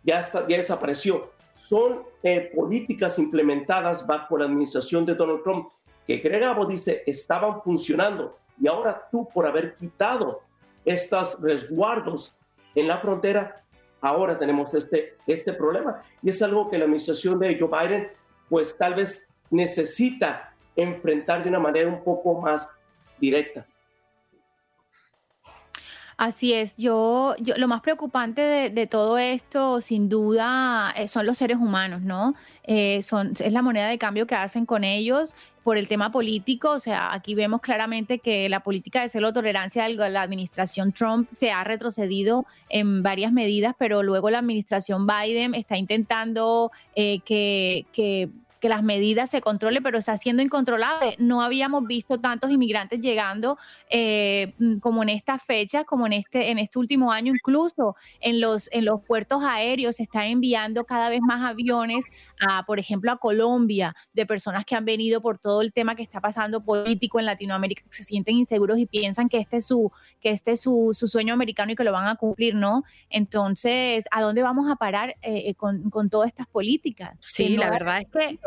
[0.03, 1.31] ya, está, ya desapareció.
[1.55, 5.69] son eh, políticas implementadas bajo la administración de Donald Trump
[6.05, 10.41] que Greg Abbott dice estaban funcionando y ahora tú por haber quitado
[10.85, 12.37] estos resguardos
[12.75, 13.63] en la frontera,
[14.01, 16.01] ahora tenemos este, este problema.
[16.21, 18.07] Y es algo que la administración de Joe Biden
[18.49, 22.67] pues tal vez necesita enfrentar de una manera un poco más
[23.19, 23.65] directa.
[26.17, 31.37] Así es, yo, yo lo más preocupante de, todo esto, sin duda, eh, son los
[31.37, 32.35] seres humanos, ¿no?
[32.63, 35.35] Eh, son, es la moneda de cambio que hacen con ellos
[35.65, 36.69] por el tema político.
[36.69, 41.27] O sea, aquí vemos claramente que la política de cero tolerancia de la administración Trump
[41.31, 47.87] se ha retrocedido en varias medidas, pero luego la administración Biden está intentando eh, que,
[47.93, 48.29] que
[48.65, 51.15] que las medidas se controle, pero está siendo incontrolable.
[51.19, 53.59] No habíamos visto tantos inmigrantes llegando
[53.91, 58.41] eh, mm, como en esta fecha, como en este, en este último año, incluso en
[58.41, 62.05] los, en los puertos aéreos se están enviando cada vez más aviones,
[62.39, 66.01] a, por ejemplo, a Colombia, de personas que han venido por todo el tema que
[66.01, 69.91] está pasando político en Latinoamérica, que se sienten inseguros y piensan que este es su,
[70.19, 72.83] que este es su, sueño americano y que lo van a cumplir, ¿no?
[73.11, 77.15] Entonces, ¿a dónde vamos a parar eh, eh, con, con, todas estas políticas?
[77.19, 78.39] Sí, la verdad es que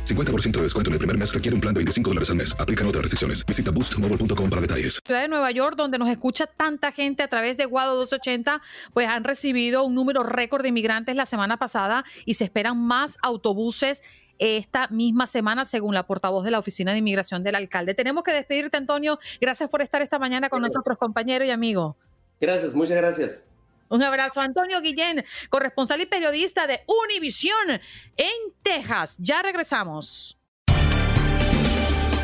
[0.00, 2.54] 50% de descuento en el primer mes requiere un plan de 25 dólares al mes.
[2.58, 3.44] Aplican otras restricciones.
[3.46, 5.00] Visita boostmobile.com para detalles.
[5.04, 8.60] Ciudad de Nueva York, donde nos escucha tanta gente a través de Guado 280,
[8.92, 13.18] pues han recibido un número récord de inmigrantes la semana pasada y se esperan más
[13.22, 14.02] autobuses
[14.38, 17.94] esta misma semana, según la portavoz de la Oficina de Inmigración del alcalde.
[17.94, 19.18] Tenemos que despedirte, Antonio.
[19.40, 21.96] Gracias por estar esta mañana con nosotros, compañero y amigo.
[22.40, 23.51] Gracias, muchas gracias.
[23.92, 27.68] Un abrazo Antonio Guillén, corresponsal y periodista de Univisión
[28.16, 28.32] en
[28.62, 29.16] Texas.
[29.18, 30.38] Ya regresamos.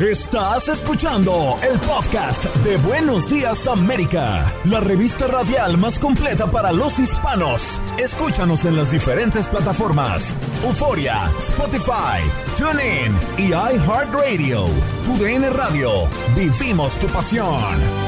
[0.01, 6.99] Estás escuchando el podcast de Buenos Días América, la revista radial más completa para los
[6.99, 7.83] hispanos.
[7.99, 12.23] Escúchanos en las diferentes plataformas: Euforia, Spotify,
[12.57, 14.69] TuneIn y iHeartRadio.
[15.05, 16.09] Tu DN Radio.
[16.35, 18.08] Vivimos tu pasión.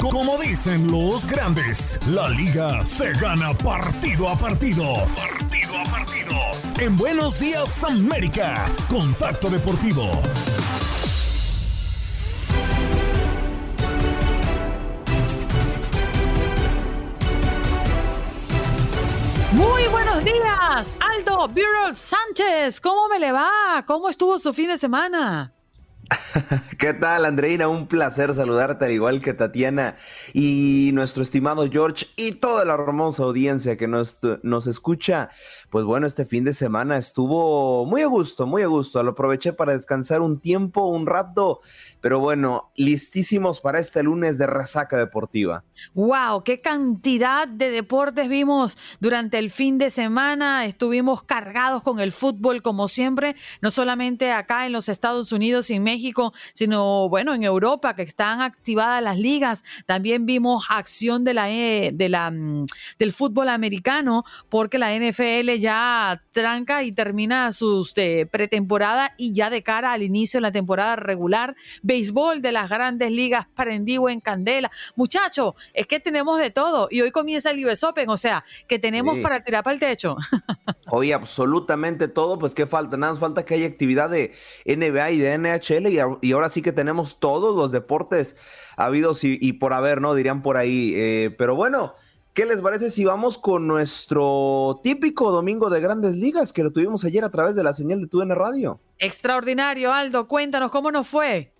[0.00, 4.94] Como dicen los grandes, la liga se gana partido a partido.
[5.16, 6.34] Partido a partido.
[6.80, 10.10] En Buenos Días América, Contacto Deportivo.
[19.52, 22.80] Muy buenos días, Aldo Burrell Sánchez.
[22.80, 23.84] ¿Cómo me le va?
[23.86, 25.53] ¿Cómo estuvo su fin de semana?
[26.78, 27.68] ¿Qué tal, Andreina?
[27.68, 29.96] Un placer saludarte, al igual que Tatiana
[30.32, 35.30] y nuestro estimado George y toda la hermosa audiencia que nos, nos escucha.
[35.70, 39.02] Pues bueno, este fin de semana estuvo muy a gusto, muy a gusto.
[39.02, 41.60] Lo aproveché para descansar un tiempo, un rato,
[42.00, 45.64] pero bueno, listísimos para este lunes de resaca deportiva.
[45.94, 46.42] ¡Wow!
[46.44, 50.66] ¡Qué cantidad de deportes vimos durante el fin de semana!
[50.66, 55.74] Estuvimos cargados con el fútbol, como siempre, no solamente acá en los Estados Unidos y
[55.74, 59.64] en México, sino bueno, en Europa, que están activadas las ligas.
[59.86, 62.66] También vimos acción de la, eh, de la, mm,
[62.98, 69.50] del fútbol americano, porque la NFL ya tranca y termina sus eh, pretemporada y ya
[69.50, 71.54] de cara al inicio de la temporada regular.
[71.82, 74.70] Béisbol de las grandes ligas prendido en candela.
[74.96, 78.78] Muchachos, es que tenemos de todo y hoy comienza el US Open, o sea, que
[78.78, 80.16] tenemos para tirar para el techo.
[80.90, 84.32] Hoy absolutamente todo, pues qué falta, nada más falta que haya actividad de
[84.64, 88.36] NBA y de NHL y, ahora sí que tenemos todos los deportes
[88.76, 90.14] habidos y, por haber, ¿no?
[90.14, 90.92] Dirían por ahí.
[90.94, 91.94] Eh, pero bueno,
[92.32, 97.04] ¿qué les parece si vamos con nuestro típico domingo de grandes ligas que lo tuvimos
[97.04, 98.80] ayer a través de la señal de TUN Radio?
[98.98, 100.28] Extraordinario, Aldo.
[100.28, 101.53] Cuéntanos cómo nos fue.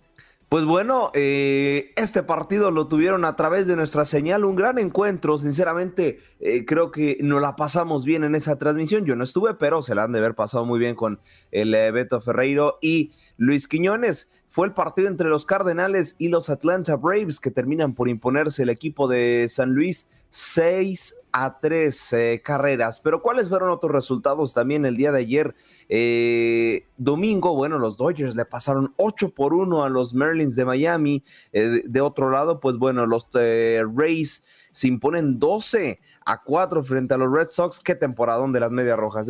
[0.55, 5.37] Pues bueno, eh, este partido lo tuvieron a través de nuestra señal, un gran encuentro,
[5.37, 9.81] sinceramente eh, creo que nos la pasamos bien en esa transmisión, yo no estuve, pero
[9.81, 11.19] se la han de haber pasado muy bien con
[11.51, 14.29] el Beto Ferreiro y Luis Quiñones.
[14.47, 18.69] Fue el partido entre los Cardenales y los Atlanta Braves que terminan por imponerse el
[18.69, 22.99] equipo de San Luis 6 a 3 eh, carreras.
[22.99, 25.55] Pero ¿cuáles fueron otros resultados también el día de ayer?
[25.87, 31.23] Eh, domingo, bueno, los Dodgers le pasaron 8 por 1 a los Merlins de Miami.
[31.53, 37.17] Eh, de otro lado, pues bueno, los Rays se imponen 12 a 4 frente a
[37.17, 37.79] los Red Sox.
[37.79, 39.29] Qué temporadón de las Medias Rojas.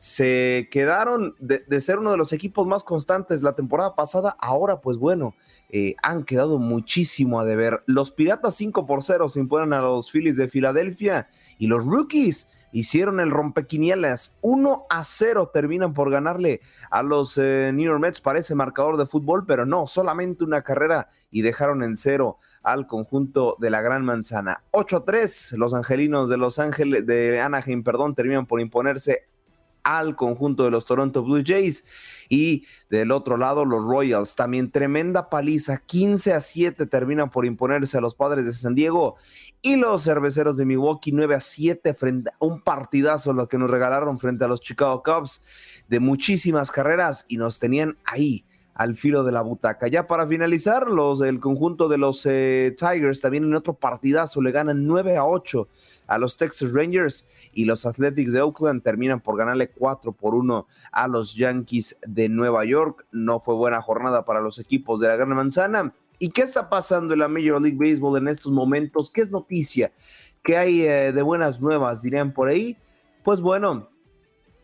[0.00, 4.34] Se quedaron de, ser uno de los equipos más constantes la temporada pasada.
[4.38, 5.34] Ahora, pues bueno,
[5.68, 7.82] eh, han quedado muchísimo a deber.
[7.84, 11.28] Los Piratas 5 por 0 se imponen a los Phillies de Filadelfia
[11.58, 14.38] y los Rookies hicieron el rompequinielas.
[14.40, 18.22] 1 a 0 terminan por ganarle a los eh, New York Mets.
[18.22, 23.54] Parece marcador de fútbol, pero no, solamente una carrera y dejaron en cero al conjunto
[23.58, 24.62] de la Gran Manzana.
[24.70, 29.28] 8 a 3, los angelinos de Los Ángeles, de Anaheim, perdón, terminan por imponerse
[29.82, 31.84] al conjunto de los Toronto Blue Jays.
[32.28, 37.98] Y del otro lado, los Royals, también tremenda paliza, 15 a 7 terminan por imponerse
[37.98, 39.16] a los padres de San Diego.
[39.62, 43.70] Y los cerveceros de Milwaukee, 9 a 7 frente a un partidazo, lo que nos
[43.70, 45.42] regalaron frente a los Chicago Cubs,
[45.88, 48.44] de muchísimas carreras y nos tenían ahí
[48.80, 49.88] al filo de la butaca.
[49.88, 54.52] Ya para finalizar, los del conjunto de los eh, Tigers también en otro partidazo le
[54.52, 55.68] ganan 9 a 8
[56.06, 60.66] a los Texas Rangers y los Athletics de Oakland terminan por ganarle 4 por 1
[60.92, 63.04] a los Yankees de Nueva York.
[63.12, 65.92] No fue buena jornada para los equipos de la Gran Manzana.
[66.18, 69.10] ¿Y qué está pasando en la Major League Baseball en estos momentos?
[69.10, 69.92] ¿Qué es noticia?
[70.42, 72.78] ¿Qué hay eh, de buenas nuevas, dirían por ahí?
[73.24, 73.90] Pues bueno,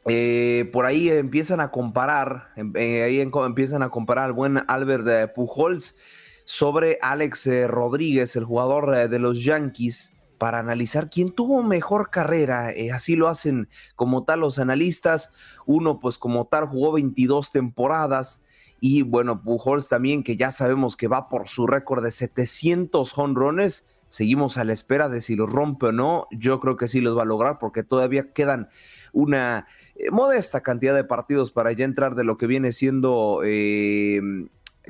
[0.08, 5.34] eh, por ahí empiezan a comparar, em, eh, ahí empiezan a comparar al buen Albert
[5.34, 5.96] Pujols
[6.44, 12.72] sobre Alex Rodríguez, el jugador de los Yankees, para analizar quién tuvo mejor carrera.
[12.72, 15.32] Eh, así lo hacen como tal los analistas.
[15.64, 18.42] Uno, pues como tal, jugó 22 temporadas.
[18.80, 23.86] Y bueno, Pujols también, que ya sabemos que va por su récord de 700 honrones.
[24.08, 26.26] Seguimos a la espera de si los rompe o no.
[26.30, 28.68] Yo creo que sí los va a lograr porque todavía quedan
[29.12, 34.20] una eh, modesta cantidad de partidos para ya entrar de lo que viene siendo eh,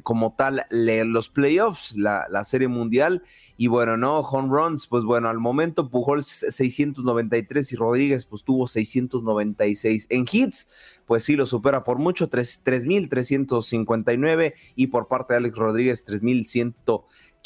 [0.02, 3.24] como tal los playoffs, la, serie mundial.
[3.56, 8.66] Y bueno, no, home runs, pues bueno, al momento Pujol 693 y Rodríguez pues tuvo
[8.66, 10.08] 696.
[10.10, 10.68] En hits,
[11.06, 16.04] pues sí lo supera por mucho, 3.359 y por parte de Alex Rodríguez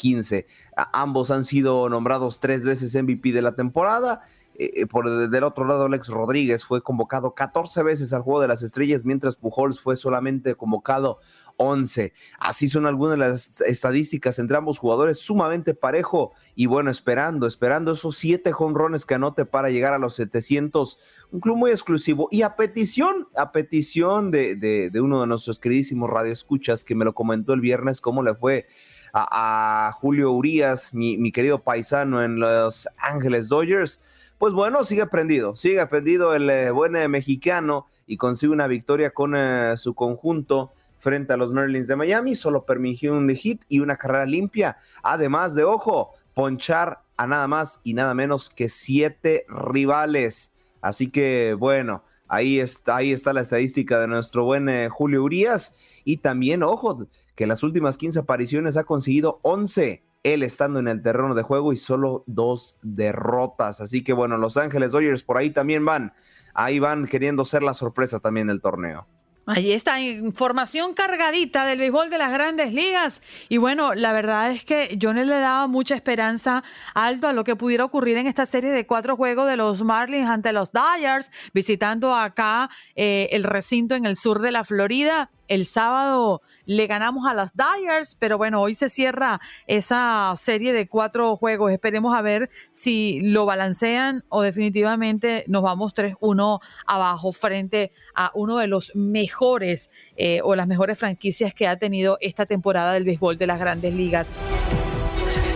[0.01, 0.45] 3.115.
[0.93, 4.21] Ambos han sido nombrados tres veces MVP de la temporada.
[4.55, 8.61] Eh, por del otro lado, Alex Rodríguez fue convocado 14 veces al Juego de las
[8.61, 11.19] Estrellas, mientras Pujols fue solamente convocado
[11.57, 12.13] 11.
[12.39, 17.93] Así son algunas de las estadísticas entre ambos jugadores, sumamente parejo y bueno, esperando, esperando
[17.93, 20.97] esos siete jonrones que anote para llegar a los 700.
[21.31, 26.09] Un club muy exclusivo y a petición, a petición de, de, uno de nuestros queridísimos
[26.09, 28.67] radioescuchas que me lo comentó el viernes, cómo le fue
[29.13, 33.99] a, Julio Urias, mi, querido paisano en Los Ángeles Dodgers
[34.41, 39.11] pues bueno, sigue prendido, sigue prendido el eh, buen eh, mexicano y consigue una victoria
[39.11, 43.81] con eh, su conjunto frente a los Merlins de Miami, solo permitió un hit y
[43.81, 49.45] una carrera limpia, además de, ojo, ponchar a nada más y nada menos que siete
[49.47, 50.55] rivales.
[50.81, 55.77] Así que bueno, ahí está, ahí está la estadística de nuestro buen Julio Urias.
[56.03, 60.87] Y también, ojo, que en las últimas 15 apariciones ha conseguido 11, él estando en
[60.87, 63.81] el terreno de juego y solo dos derrotas.
[63.81, 66.13] Así que bueno, Los Ángeles Dodgers por ahí también van,
[66.53, 69.07] ahí van queriendo ser la sorpresa también del torneo.
[69.47, 73.23] Ahí está, información cargadita del béisbol de las grandes ligas.
[73.49, 76.63] Y bueno, la verdad es que yo no le daba mucha esperanza
[76.93, 80.29] alto a lo que pudiera ocurrir en esta serie de cuatro juegos de los Marlins
[80.29, 85.31] ante los Dyers, visitando acá eh, el recinto en el sur de la Florida.
[85.51, 90.87] El sábado le ganamos a las Dyers, pero bueno, hoy se cierra esa serie de
[90.87, 91.73] cuatro juegos.
[91.73, 98.59] Esperemos a ver si lo balancean o definitivamente nos vamos 3-1 abajo frente a uno
[98.59, 103.37] de los mejores eh, o las mejores franquicias que ha tenido esta temporada del béisbol
[103.37, 104.31] de las grandes ligas.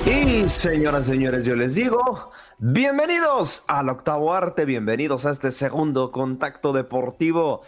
[0.06, 6.12] Y señoras y señores, yo les digo, bienvenidos al octavo arte, bienvenidos a este segundo
[6.12, 7.62] contacto deportivo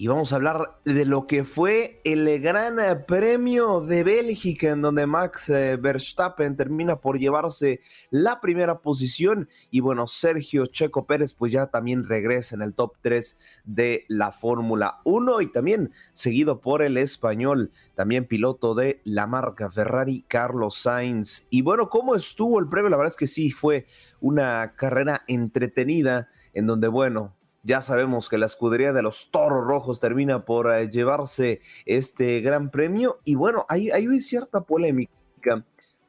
[0.00, 2.76] y vamos a hablar de lo que fue el Gran
[3.08, 7.80] Premio de Bélgica, en donde Max eh, Verstappen termina por llevarse
[8.10, 9.48] la primera posición.
[9.72, 14.30] Y bueno, Sergio Checo Pérez, pues ya también regresa en el top 3 de la
[14.30, 20.76] Fórmula 1 y también seguido por el español, también piloto de la marca Ferrari, Carlos
[20.80, 21.48] Sainz.
[21.50, 22.88] Y bueno, ¿cómo estuvo el premio?
[22.88, 23.88] La verdad es que sí, fue
[24.20, 30.00] una carrera entretenida en donde, bueno, ya sabemos que la escudería de los Toros Rojos
[30.00, 35.12] termina por eh, llevarse este gran premio y bueno, hay, hay cierta polémica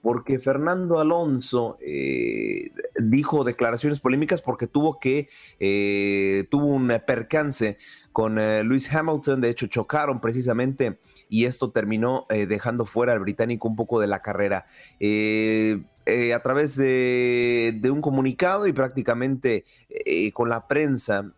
[0.02, 5.28] porque Fernando Alonso eh, dijo declaraciones polémicas porque tuvo que,
[5.60, 7.78] eh, tuvo un percance
[8.12, 13.68] con eh, Lewis Hamilton, de hecho chocaron precisamente y esto terminó dejando fuera al británico
[13.68, 14.66] un poco de la carrera.
[15.00, 19.64] a través de, un comunicado y prácticamente
[20.34, 21.32] con la prensa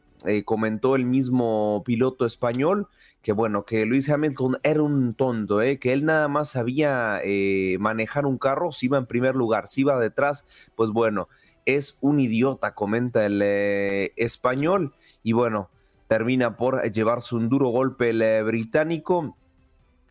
[0.46, 2.88] comentó el mismo piloto español
[3.22, 5.78] que bueno, que Luis Hamilton era un tonto, ¿eh?
[5.78, 9.82] que él nada más sabía eh, manejar un carro, si iba en primer lugar, si
[9.82, 10.46] iba detrás,
[10.76, 11.30] pues bueno,
[11.66, 15.70] es un idiota, comenta el eh, español, y bueno,
[16.08, 19.38] termina por llevarse un duro golpe el británico.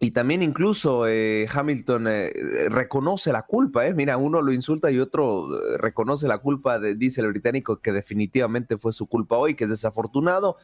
[0.03, 2.33] Y también incluso eh, Hamilton eh,
[2.71, 3.93] reconoce la culpa, ¿eh?
[3.93, 7.93] Mira, uno lo insulta y otro eh, reconoce la culpa, de, dice el británico, que
[7.93, 10.57] definitivamente fue su culpa hoy, que es desafortunado,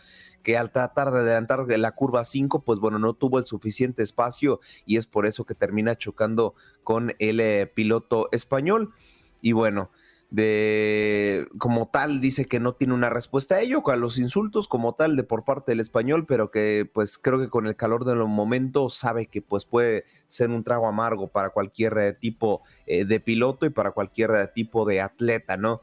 [0.43, 4.61] que al tratar de adelantar la curva 5, pues bueno, no tuvo el suficiente espacio
[4.87, 8.95] y es por eso que termina chocando con el piloto español.
[9.43, 9.91] Y bueno,
[10.37, 14.95] de como tal dice que no tiene una respuesta a ello, a los insultos como
[14.95, 18.14] tal de por parte del español, pero que pues creo que con el calor de
[18.14, 23.18] los momentos sabe que pues puede ser un trago amargo para cualquier tipo eh, de
[23.18, 25.80] piloto y para cualquier tipo de atleta, ¿no?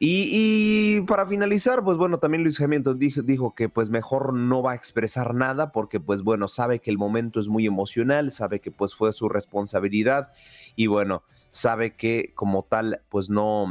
[0.00, 4.70] Y, para finalizar, pues bueno, también Luis Hamilton dijo, dijo, que pues mejor no va
[4.70, 8.70] a expresar nada porque pues bueno, sabe que el momento es muy emocional, sabe que
[8.70, 10.30] pues fue su responsabilidad
[10.76, 13.66] y bueno, sabe que como tal, pues no,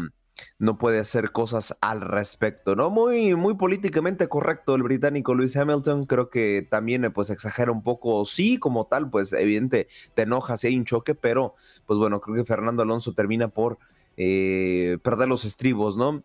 [0.59, 2.89] no puede hacer cosas al respecto, ¿no?
[2.89, 8.25] Muy, muy políticamente correcto el británico Lewis Hamilton, creo que también pues exagera un poco,
[8.25, 12.35] sí, como tal, pues evidente, te enojas si hay un choque, pero pues bueno, creo
[12.35, 13.77] que Fernando Alonso termina por
[14.17, 16.23] eh, perder los estribos, ¿no?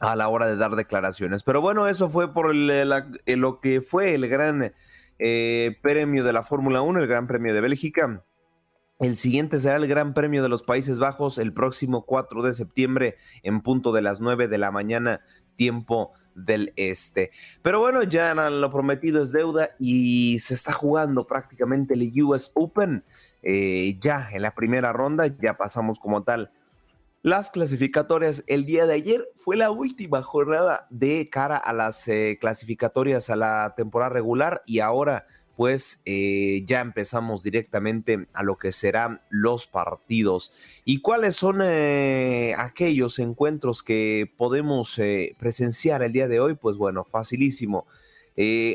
[0.00, 1.42] A la hora de dar declaraciones.
[1.42, 4.72] Pero bueno, eso fue por lo que fue el gran
[5.18, 8.24] eh, premio de la Fórmula 1, el Gran Premio de Bélgica.
[9.00, 13.16] El siguiente será el Gran Premio de los Países Bajos el próximo 4 de septiembre
[13.42, 15.22] en punto de las 9 de la mañana,
[15.56, 17.30] tiempo del este.
[17.62, 23.02] Pero bueno, ya lo prometido es deuda y se está jugando prácticamente el US Open.
[23.42, 26.50] Eh, ya en la primera ronda, ya pasamos como tal
[27.22, 28.44] las clasificatorias.
[28.48, 33.36] El día de ayer fue la última jornada de cara a las eh, clasificatorias a
[33.36, 35.26] la temporada regular y ahora
[35.60, 40.52] pues ya empezamos directamente a lo que serán los partidos.
[40.86, 46.54] ¿Y cuáles son eh, aquellos encuentros que podemos eh, presenciar el día de hoy?
[46.54, 47.86] Pues bueno, facilísimo.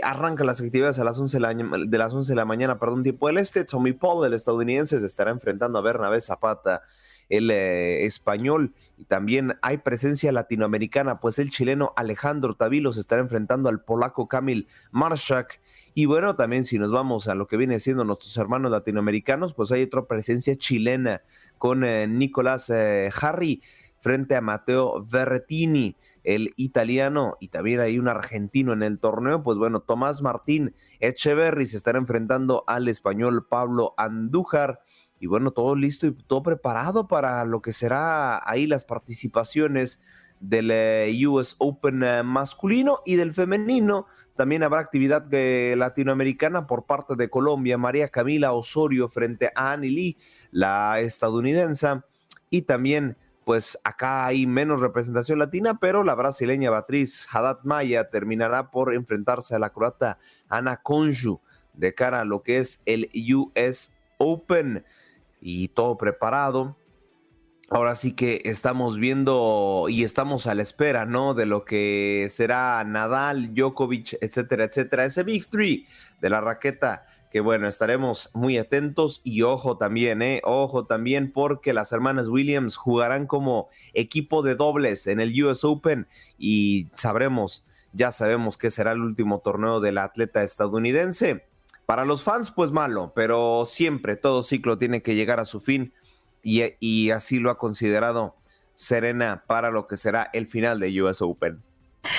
[0.03, 3.25] arranca las actividades a las 11 de la, las 11 de la mañana, perdón, tiempo
[3.29, 3.65] del este.
[3.65, 6.83] Tommy Paul, el estadounidense, se estará enfrentando a Bernabé Zapata,
[7.29, 8.75] el español.
[8.95, 14.27] Y también hay presencia latinoamericana, pues el chileno Alejandro Tavilo se estará enfrentando al polaco
[14.27, 15.59] Kamil Marshak.
[15.97, 19.71] Y bueno, también si nos vamos a lo que viene siendo nuestros hermanos latinoamericanos, pues
[19.71, 21.21] hay otra presencia chilena
[21.57, 23.63] con eh, Nicolás eh, Harry
[24.01, 29.57] frente a Mateo Berretini, el italiano, y también hay un argentino en el torneo, pues
[29.57, 34.81] bueno, Tomás Martín Echeverry se estará enfrentando al español Pablo Andújar.
[35.17, 40.01] Y bueno, todo listo y todo preparado para lo que será ahí las participaciones
[40.49, 44.07] del eh, US Open masculino y del femenino.
[44.35, 50.17] También habrá actividad latinoamericana por parte de Colombia, María Camila Osorio frente a Annie Lee,
[50.51, 52.01] la estadounidense,
[52.49, 58.71] y también pues acá hay menos representación latina, pero la brasileña Beatriz Haddad Maya terminará
[58.71, 60.17] por enfrentarse a la croata
[60.49, 61.39] Ana Conju
[61.73, 64.83] de cara a lo que es el US Open.
[65.39, 66.75] Y todo preparado
[67.71, 71.33] Ahora sí que estamos viendo y estamos a la espera, ¿no?
[71.33, 75.05] De lo que será Nadal, Djokovic, etcétera, etcétera.
[75.05, 75.87] Ese Big Three
[76.21, 80.41] de la raqueta, que bueno, estaremos muy atentos y ojo también, ¿eh?
[80.43, 86.07] Ojo también porque las hermanas Williams jugarán como equipo de dobles en el US Open
[86.37, 91.47] y sabremos, ya sabemos que será el último torneo del atleta estadounidense.
[91.87, 95.93] Para los fans, pues malo, pero siempre todo ciclo tiene que llegar a su fin
[96.45, 98.35] y, así lo ha considerado
[98.73, 101.61] Serena para lo que será el final de US Open.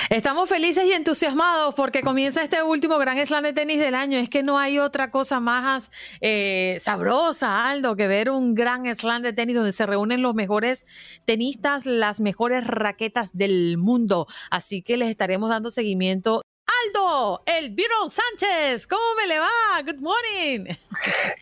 [0.09, 4.17] Estamos felices y entusiasmados porque comienza este último gran slam de tenis del año.
[4.17, 9.21] Es que no hay otra cosa más eh, sabrosa, Aldo, que ver un gran slam
[9.21, 10.85] de tenis donde se reúnen los mejores
[11.23, 14.27] tenistas, las mejores raquetas del mundo.
[14.51, 18.87] Así que les estaremos dando seguimiento Aldo, el Beatle Sánchez.
[18.87, 19.47] ¿Cómo me le va?
[19.85, 20.75] Good morning.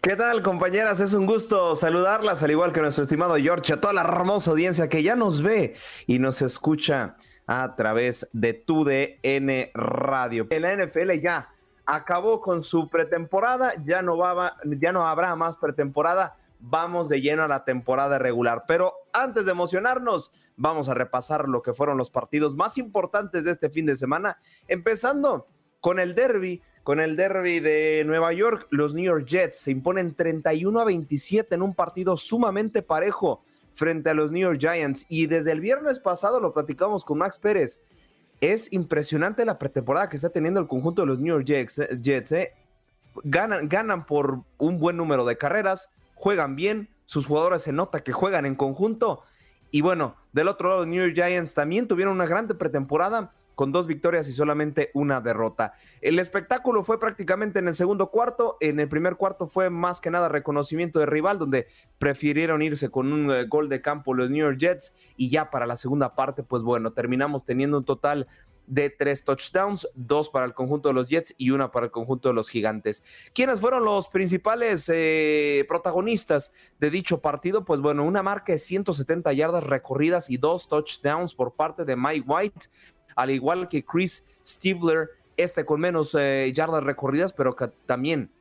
[0.02, 1.00] ¿Qué tal, compañeras?
[1.00, 4.88] Es un gusto saludarlas, al igual que nuestro estimado George, a toda la hermosa audiencia
[4.88, 7.16] que ya nos ve y nos escucha
[7.48, 10.48] a través de TUDN Radio.
[10.52, 11.50] La NFL ya
[11.86, 16.36] acabó con su pretemporada, ya no, va, ya no habrá más pretemporada
[16.70, 18.64] vamos de lleno a la temporada regular.
[18.68, 23.52] Pero antes de emocionarnos, vamos a repasar lo que fueron los partidos más importantes de
[23.52, 24.38] este fin de semana,
[24.68, 25.48] empezando
[25.80, 26.62] con el derby.
[26.84, 31.56] Con el derby de Nueva York, los New York Jets se imponen 31 a 27
[31.56, 33.44] en un partido sumamente parejo
[33.74, 35.08] frente a los New York Giants.
[35.10, 37.82] Y desde el viernes pasado lo platicamos con Max Pérez.
[38.40, 41.46] Es impresionante la pretemporada que está teniendo el conjunto de los New York
[42.02, 42.32] Jets.
[42.34, 42.54] ¿eh?
[43.24, 45.90] Ganan, ganan por un buen número de carreras,
[46.26, 49.22] juegan bien, sus jugadores se nota que juegan en conjunto.
[49.70, 53.86] Y bueno, del otro lado, New York Giants también tuvieron una grande pretemporada con dos
[53.86, 55.74] victorias y solamente una derrota.
[56.02, 60.10] El espectáculo fue prácticamente en el segundo cuarto, en el primer cuarto fue más que
[60.10, 61.68] nada reconocimiento de rival, donde
[62.00, 65.68] prefirieron irse con un eh, gol de campo los New York Jets y ya para
[65.68, 68.28] la segunda parte, pues bueno, terminamos teniendo un total
[68.68, 72.30] de tres touchdowns, dos para el conjunto de los Jets y una para el conjunto
[72.30, 73.04] de los Gigantes.
[73.34, 77.66] ¿Quiénes fueron los principales eh, protagonistas de dicho partido?
[77.66, 82.26] Pues bueno, una marca de 170 yardas recorridas y dos touchdowns por parte de Mike
[82.28, 82.68] White,
[83.16, 88.32] al igual que Chris Stivler, este con menos eh, yardas recorridas, pero que también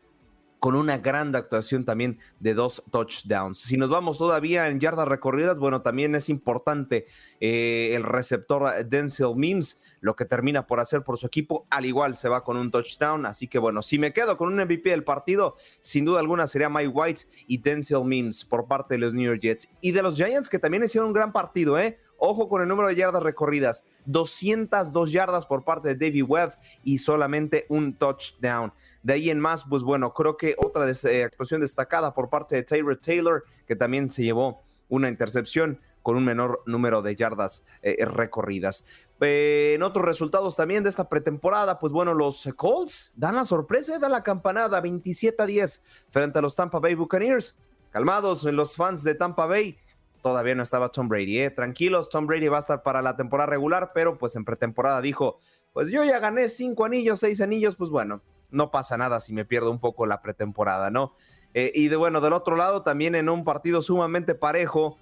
[0.65, 3.59] con una gran actuación también de dos touchdowns.
[3.59, 7.05] Si nos vamos todavía en yardas recorridas, bueno, también es importante
[7.39, 12.17] eh, el receptor Denzel Mims, lo que termina por hacer por su equipo, al igual
[12.17, 15.05] se va con un touchdown, así que bueno, si me quedo con un MVP del
[15.05, 19.27] partido, sin duda alguna sería Mike White y Denzel Mims por parte de los New
[19.27, 21.99] York Jets y de los Giants que también hicieron un gran partido, ¿eh?
[22.17, 26.97] Ojo con el número de yardas recorridas, 202 yardas por parte de David Webb y
[26.97, 28.73] solamente un touchdown.
[29.05, 32.63] De ahí en más, pues bueno, creo que otra eh, actuación destacada por parte de
[32.63, 38.03] Taylor Taylor, que también se llevó una intercepción con un menor número de yardas eh,
[38.07, 38.87] recorridas.
[39.21, 44.13] en otros resultados también de esta pretemporada, pues bueno, los Colts dan la sorpresa, dan
[44.13, 47.57] la campanada 27 a 10 frente a los Tampa Bay Buccaneers.
[47.91, 49.79] Calmados los fans de Tampa Bay,
[50.23, 51.43] todavía no estaba Tom Brady.
[51.43, 51.51] ¿eh?
[51.51, 55.39] Tranquilos, Tom Brady va a estar para la temporada regular, pero pues en pretemporada dijo,
[55.75, 58.23] pues yo ya gané cinco anillos, seis anillos, pues bueno,
[58.55, 61.13] no pasa nada si me pierdo un poco la pretemporada, ¿no?
[61.53, 64.99] Eh, y de bueno, del otro lado, también en un partido sumamente parejo,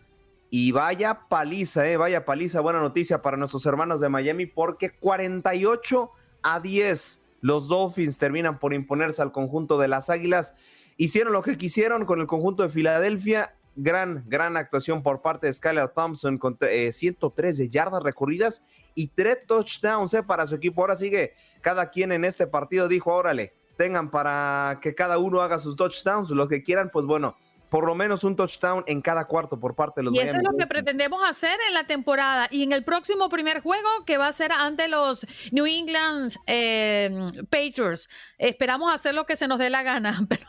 [0.51, 1.97] y vaya paliza, ¿eh?
[1.97, 6.11] Vaya paliza, buena noticia para nuestros hermanos de Miami, porque 48
[6.43, 10.55] a 10 los Dolphins terminan por imponerse al conjunto de las Águilas.
[10.99, 15.53] Hicieron lo que quisieron con el conjunto de Filadelfia gran, gran actuación por parte de
[15.53, 18.63] Skylar Thompson con 103 eh, de yardas recorridas
[18.95, 20.81] y tres touchdowns eh, para su equipo.
[20.81, 25.59] Ahora sigue cada quien en este partido, dijo, órale, tengan para que cada uno haga
[25.59, 27.37] sus touchdowns, lo que quieran, pues bueno,
[27.73, 30.43] por lo menos un touchdown en cada cuarto por parte de los Y eso es
[30.43, 34.29] lo que pretendemos hacer en la temporada y en el próximo primer juego que va
[34.29, 37.09] a ser ante los New England eh,
[37.49, 38.11] Patriots.
[38.37, 40.47] Esperamos hacer lo que se nos dé la gana, pero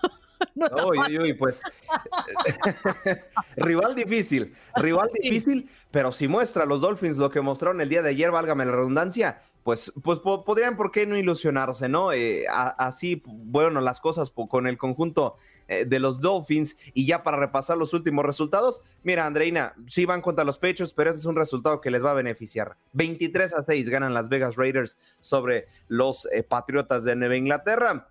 [1.39, 1.61] pues
[3.55, 8.09] rival difícil, rival difícil, pero si muestra los Dolphins lo que mostraron el día de
[8.09, 12.11] ayer, válgame la redundancia, pues, pues podrían, ¿por qué no ilusionarse, no?
[12.11, 15.37] Eh, así, bueno, las cosas con el conjunto
[15.69, 20.21] eh, de los Dolphins y ya para repasar los últimos resultados, mira, Andreina, sí van
[20.21, 22.77] contra los pechos, pero este es un resultado que les va a beneficiar.
[22.91, 28.09] 23 a 6 ganan las Vegas Raiders sobre los eh, Patriotas de Nueva Inglaterra.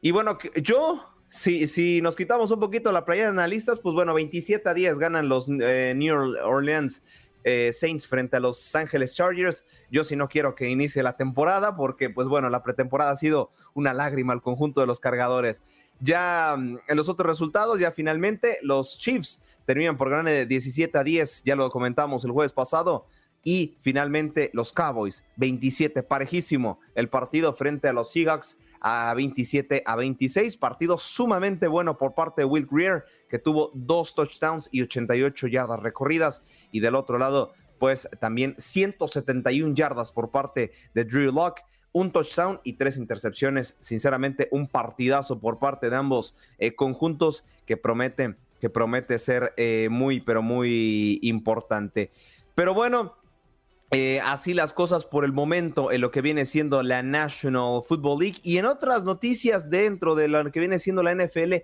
[0.00, 4.68] Y bueno, yo si, nos quitamos un poquito la playa de analistas, pues bueno, 27
[4.68, 7.02] a 10 ganan los eh, New Orleans
[7.44, 9.64] eh, Saints frente a los Ángeles Chargers.
[9.90, 13.50] Yo sí no quiero que inicie la temporada porque, pues bueno, la pretemporada ha sido
[13.74, 15.62] una lágrima al conjunto de los cargadores.
[16.00, 20.96] Ya mm, en los otros resultados, ya finalmente los Chiefs terminan por ganar de 17
[20.96, 23.06] a 10, ya lo comentamos el jueves pasado.
[23.44, 29.96] Y finalmente los Cowboys, 27, parejísimo el partido frente a los Seahawks a 27 a
[29.96, 30.56] 26.
[30.56, 35.80] Partido sumamente bueno por parte de Will Greer, que tuvo dos touchdowns y 88 yardas
[35.80, 36.42] recorridas.
[36.72, 41.62] Y del otro lado, pues también 171 yardas por parte de Drew Locke.
[41.92, 43.76] Un touchdown y tres intercepciones.
[43.80, 49.88] Sinceramente, un partidazo por parte de ambos eh, conjuntos que promete, que promete ser eh,
[49.90, 52.10] muy, pero muy importante.
[52.54, 53.16] Pero bueno,
[53.90, 58.20] eh, así las cosas por el momento en lo que viene siendo la National Football
[58.20, 61.54] League y en otras noticias dentro de lo que viene siendo la NFL,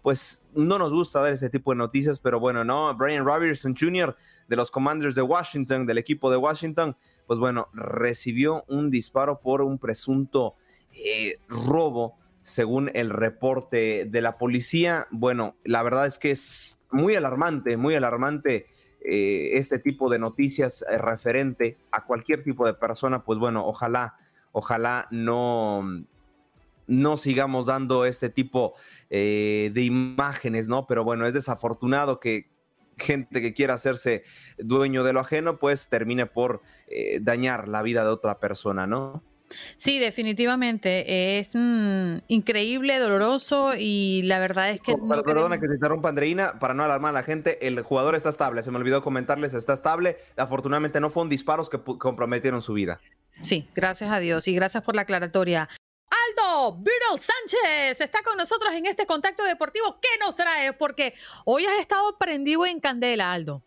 [0.00, 4.16] pues no nos gusta dar este tipo de noticias, pero bueno, no, Brian Robertson Jr.
[4.48, 9.60] de los Commanders de Washington, del equipo de Washington, pues bueno, recibió un disparo por
[9.60, 10.56] un presunto
[10.92, 15.06] eh, robo, según el reporte de la policía.
[15.10, 18.66] Bueno, la verdad es que es muy alarmante, muy alarmante
[19.04, 24.16] eh, este tipo de noticias eh, referente a cualquier tipo de persona, pues bueno, ojalá,
[24.52, 25.84] ojalá no,
[26.86, 28.74] no sigamos dando este tipo
[29.10, 30.86] eh, de imágenes, ¿no?
[30.86, 32.50] Pero bueno, es desafortunado que
[32.96, 34.24] gente que quiera hacerse
[34.58, 39.22] dueño de lo ajeno, pues termine por eh, dañar la vida de otra persona, ¿no?
[39.76, 41.38] Sí, definitivamente.
[41.38, 44.92] Es mm, increíble, doloroso y la verdad es que...
[44.92, 48.14] Oh, no perdona que te interrumpa, Andreina, para no alarmar a la gente, el jugador
[48.14, 50.16] está estable, se me olvidó comentarles, está estable.
[50.36, 53.00] Afortunadamente no fueron disparos que comprometieron su vida.
[53.42, 55.68] Sí, gracias a Dios y gracias por la aclaratoria.
[56.10, 59.98] Aldo Beetle Sánchez está con nosotros en este contacto deportivo.
[60.00, 60.72] ¿Qué nos trae?
[60.72, 61.14] Porque
[61.44, 63.62] hoy has estado prendido en candela, Aldo.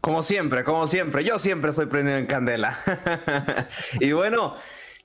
[0.00, 2.78] Como siempre, como siempre, yo siempre estoy prendido en candela.
[4.00, 4.56] y bueno,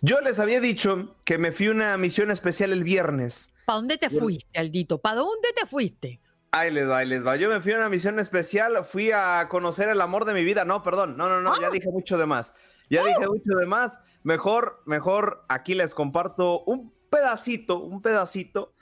[0.01, 3.53] yo les había dicho que me fui una misión especial el viernes.
[3.65, 4.99] ¿Para dónde te fuiste, Aldito?
[4.99, 6.21] ¿Para dónde te fuiste?
[6.51, 7.35] Ahí les va, ahí les va.
[7.35, 10.65] Yo me fui a una misión especial, fui a conocer el amor de mi vida.
[10.65, 12.53] No, perdón, no, no, no, ya dije mucho de más.
[12.89, 13.99] Ya dije mucho de más.
[14.23, 18.73] Mejor, mejor, aquí les comparto un pedacito, un pedacito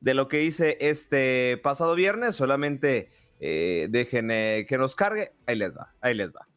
[0.00, 2.34] de lo que hice este pasado viernes.
[2.34, 5.32] Solamente eh, dejen eh, que nos cargue.
[5.46, 6.48] Ahí les va, ahí les va.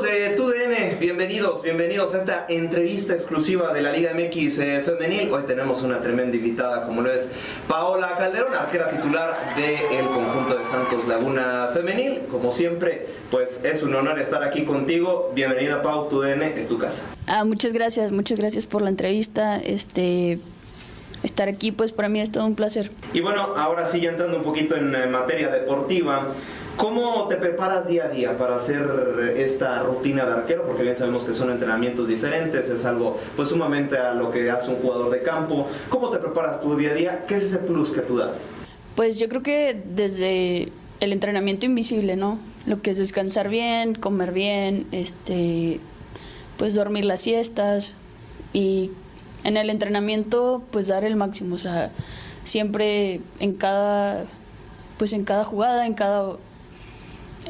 [0.00, 5.30] De TUDN, bienvenidos, bienvenidos a esta entrevista exclusiva de la Liga MX eh, Femenil.
[5.30, 7.30] Hoy tenemos una tremenda invitada como lo es
[7.68, 12.22] Paola Calderón, arquera titular del conjunto de Santos Laguna Femenil.
[12.30, 15.30] Como siempre, pues es un honor estar aquí contigo.
[15.34, 17.04] Bienvenida Pau, TUDN es tu casa.
[17.26, 19.58] Ah, muchas gracias, muchas gracias por la entrevista.
[19.58, 20.38] Este,
[21.22, 22.90] estar aquí, pues para mí es todo un placer.
[23.12, 26.28] Y bueno, ahora sí, ya entrando un poquito en eh, materia deportiva,
[26.76, 30.64] ¿cómo te preparas día a día para hacer esta rutina de arquero?
[30.66, 34.70] Porque bien sabemos que son entrenamientos diferentes, es algo pues sumamente a lo que hace
[34.70, 35.66] un jugador de campo.
[35.88, 37.24] ¿Cómo te preparas tu día a día?
[37.26, 38.44] ¿Qué es ese plus que tú das?
[38.96, 42.38] Pues yo creo que desde el entrenamiento invisible, ¿no?
[42.66, 45.80] Lo que es descansar bien, comer bien, este,
[46.56, 47.94] pues dormir las siestas
[48.52, 48.92] y
[49.44, 51.90] en el entrenamiento pues dar el máximo, o sea,
[52.44, 54.24] siempre en cada,
[54.98, 56.36] pues en cada jugada, en cada,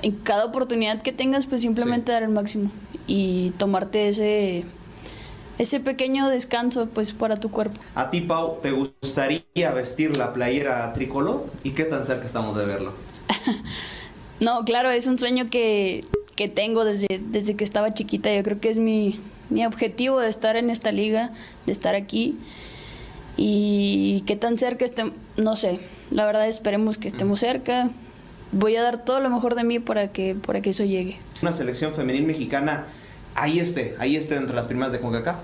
[0.01, 2.71] en cada oportunidad que tengas, pues simplemente dar el máximo
[3.07, 4.65] y tomarte ese,
[5.59, 7.81] ese pequeño descanso pues para tu cuerpo.
[7.95, 11.47] ¿A ti, Pau, te gustaría vestir la playera tricolor?
[11.63, 12.93] ¿Y qué tan cerca estamos de verlo?
[14.43, 18.35] No, claro, es un sueño que, que tengo desde, desde que estaba chiquita.
[18.35, 19.21] Yo creo que es mi,
[19.51, 21.31] mi objetivo de estar en esta liga,
[21.65, 22.37] de estar aquí.
[23.37, 25.79] Y qué tan cerca estemos, no sé.
[26.11, 27.91] La verdad esperemos que estemos cerca.
[28.53, 31.19] Voy a dar todo lo mejor de mí para que, para que eso llegue.
[31.41, 32.85] Una selección femenil mexicana,
[33.35, 35.37] ahí esté, ahí esté entre las primeras de CONCACAF.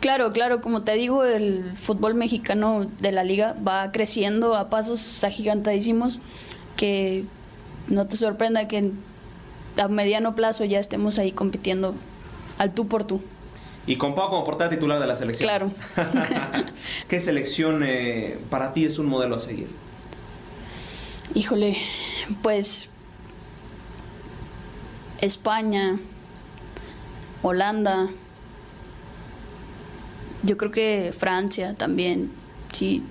[0.00, 5.22] Claro, claro, como te digo, el fútbol mexicano de la liga va creciendo a pasos
[5.22, 6.20] agigantadísimos
[6.76, 7.24] que
[7.88, 8.92] no te sorprenda que
[9.76, 11.94] a mediano plazo ya estemos ahí compitiendo
[12.56, 13.20] al tú por tú.
[13.86, 15.46] Y con Pau como portada titular de la selección.
[15.46, 15.70] Claro.
[17.08, 19.68] ¿Qué selección eh, para ti es un modelo a seguir?
[21.34, 21.76] Híjole,
[22.42, 22.88] pues
[25.20, 25.98] España,
[27.42, 28.08] Holanda,
[30.42, 32.30] yo creo que Francia también,
[32.72, 33.02] sí,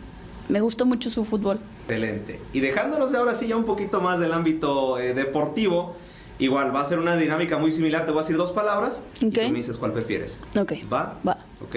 [0.48, 1.60] me gusta mucho su fútbol.
[1.84, 2.40] Excelente.
[2.54, 5.96] Y dejándonos ahora sí ya un poquito más del ámbito eh, deportivo,
[6.40, 8.06] igual va a ser una dinámica muy similar.
[8.06, 9.34] Te voy a decir dos palabras y Ok.
[9.34, 10.40] tú me dices cuál prefieres.
[10.60, 11.20] Ok, ¿Va?
[11.28, 11.76] va, Ok.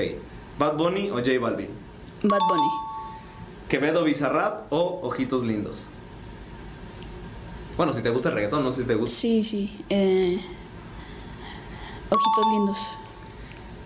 [0.59, 1.69] ¿Bad Bunny o J Balvin?
[2.23, 2.69] Bad Bunny,
[3.69, 5.87] ¿Quevedo Bizarrap o Ojitos Lindos?
[7.83, 9.17] Bueno, si te gusta el reggaetón, no sé si te gusta.
[9.17, 10.41] sí, sí, eh,
[12.11, 12.79] ojitos lindos,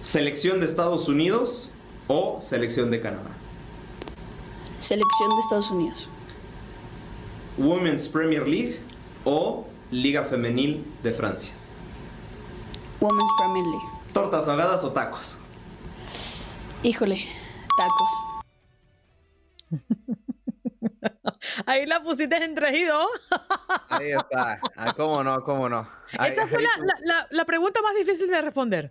[0.02, 1.70] ¿Selección de Estados Unidos
[2.06, 3.30] o selección de Canadá?
[4.80, 6.10] selección de Estados Unidos,
[7.56, 8.80] Women's Premier League
[9.24, 11.54] o Liga Femenil de Francia.
[13.00, 13.86] Women's Premier League.
[14.12, 15.38] ¿Tortas ahogadas o tacos?
[16.82, 17.26] Híjole,
[17.78, 18.10] tacos.
[21.66, 23.08] Ahí la pusiste entregido.
[23.88, 24.60] Ahí está.
[24.76, 25.42] Ah, ¿Cómo no?
[25.42, 25.88] ¿Cómo no?
[26.24, 26.70] Esa fue la-
[27.04, 28.90] la- la pregunta más difícil de responder.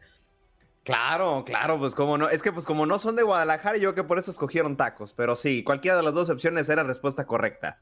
[0.84, 2.30] Claro, claro, pues cómo no.
[2.30, 5.14] Es que pues como no son de Guadalajara, yo creo que por eso escogieron tacos.
[5.14, 7.82] Pero sí, cualquiera de las dos opciones era respuesta correcta.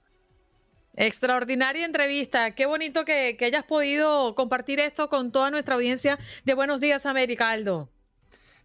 [0.96, 2.52] Extraordinaria entrevista.
[2.56, 7.06] Qué bonito que, que hayas podido compartir esto con toda nuestra audiencia de Buenos Días
[7.06, 7.90] América, Aldo.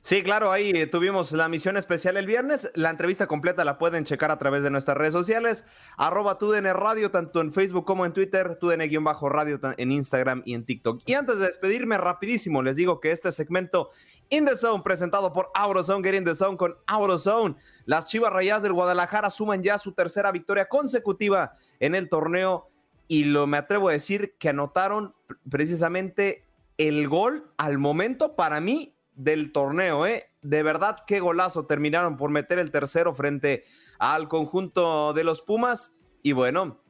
[0.01, 2.71] Sí, claro, ahí eh, tuvimos la misión especial el viernes.
[2.75, 5.67] La entrevista completa la pueden checar a través de nuestras redes sociales.
[5.97, 8.57] Arroba TUDN Radio, tanto en Facebook como en Twitter.
[8.61, 11.03] TUDN-radio en Instagram y en TikTok.
[11.05, 13.91] Y antes de despedirme rapidísimo, les digo que este segmento
[14.31, 17.57] In The Zone, presentado por AutoZone, Get In The Zone con AutoZone.
[17.85, 22.69] Las Chivas Rayadas del Guadalajara suman ya su tercera victoria consecutiva en el torneo.
[23.09, 26.45] Y lo me atrevo a decir que anotaron pr- precisamente
[26.79, 30.31] el gol al momento para mí del torneo, ¿eh?
[30.41, 31.67] De verdad, qué golazo.
[31.67, 33.65] Terminaron por meter el tercero frente
[33.99, 35.99] al conjunto de los Pumas.
[36.23, 36.81] Y bueno,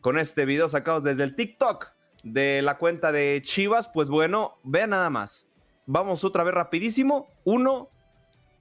[0.00, 4.90] con este video sacado desde el TikTok de la cuenta de Chivas, pues bueno, vean
[4.90, 5.50] nada más.
[5.86, 7.26] Vamos otra vez rapidísimo.
[7.44, 7.90] Uno,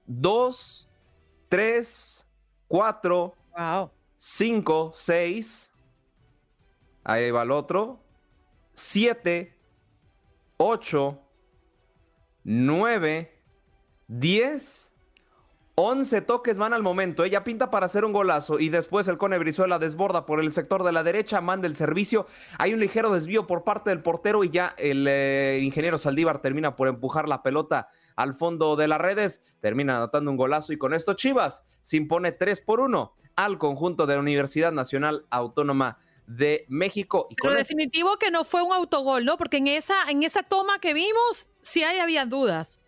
[0.06, 0.90] dos,
[1.50, 2.26] tres,
[2.68, 3.36] cuatro,
[4.16, 5.74] cinco, seis.
[7.04, 8.00] Ahí va el otro.
[8.74, 9.60] Siete,
[10.56, 11.27] ocho,
[12.48, 13.42] nueve,
[14.08, 14.94] diez
[15.76, 17.24] 11 toques van al momento.
[17.24, 20.84] Ella pinta para hacer un golazo y después el Cone Brizuela desborda por el sector
[20.84, 22.26] de la derecha, manda el servicio.
[22.58, 26.76] Hay un ligero desvío por parte del portero y ya el eh, ingeniero Saldívar termina
[26.76, 29.44] por empujar la pelota al fondo de las redes.
[29.60, 34.08] Termina anotando un golazo y con esto Chivas se impone 3 por 1 al conjunto
[34.08, 37.28] de la Universidad Nacional Autónoma de México.
[37.30, 39.38] Y Pero definitivo que no fue un autogol, ¿no?
[39.38, 42.80] Porque en esa, en esa toma que vimos sí hay, había dudas.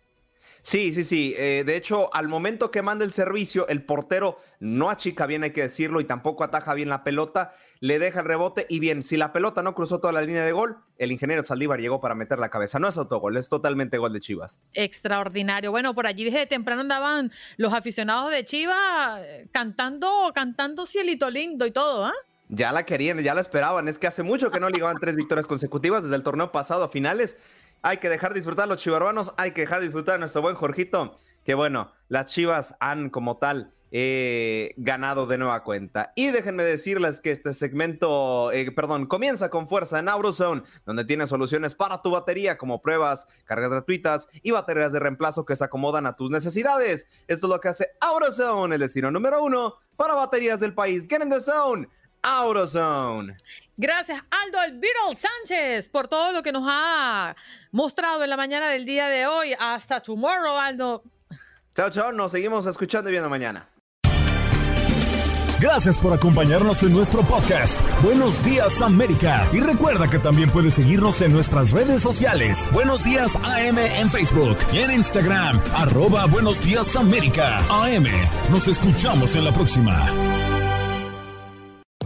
[0.62, 1.34] Sí, sí, sí.
[1.38, 5.52] Eh, de hecho, al momento que manda el servicio, el portero no achica bien, hay
[5.52, 9.16] que decirlo, y tampoco ataja bien la pelota, le deja el rebote y bien, si
[9.16, 12.38] la pelota no cruzó toda la línea de gol, el ingeniero Saldívar llegó para meter
[12.38, 12.78] la cabeza.
[12.78, 14.60] No es autogol, es totalmente gol de Chivas.
[14.74, 15.70] Extraordinario.
[15.70, 21.64] Bueno, por allí desde temprano andaban los aficionados de Chivas eh, cantando, cantando cielito lindo
[21.64, 22.14] y todo, ¿ah?
[22.52, 23.86] Ya la querían, ya la esperaban.
[23.86, 26.88] Es que hace mucho que no ligaban tres victorias consecutivas desde el torneo pasado a
[26.88, 27.36] finales.
[27.82, 31.14] Hay que dejar disfrutar a los chivarbanos, hay que dejar disfrutar a nuestro buen Jorgito,
[31.44, 36.12] que bueno, las chivas han como tal eh, ganado de nueva cuenta.
[36.16, 41.28] Y déjenme decirles que este segmento, eh, perdón, comienza con fuerza en AutoZone, donde tiene
[41.28, 46.06] soluciones para tu batería, como pruebas, cargas gratuitas y baterías de reemplazo que se acomodan
[46.06, 47.06] a tus necesidades.
[47.28, 51.06] Esto es lo que hace AutoZone, el destino número uno para baterías del país.
[51.08, 51.88] Get in the zone.
[52.22, 53.36] AutoZone.
[53.76, 57.34] Gracias, Aldo El Beetle Sánchez, por todo lo que nos ha
[57.72, 59.54] mostrado en la mañana del día de hoy.
[59.58, 61.02] Hasta tomorrow, Aldo.
[61.74, 62.12] Chao, chao.
[62.12, 63.68] Nos seguimos escuchando y viendo mañana.
[65.60, 67.78] Gracias por acompañarnos en nuestro podcast.
[68.02, 69.46] Buenos días, América.
[69.52, 72.66] Y recuerda que también puedes seguirnos en nuestras redes sociales.
[72.72, 75.60] Buenos días, AM en Facebook y en Instagram.
[75.74, 77.58] Arroba Buenos días, América.
[77.68, 78.06] AM.
[78.50, 80.39] Nos escuchamos en la próxima.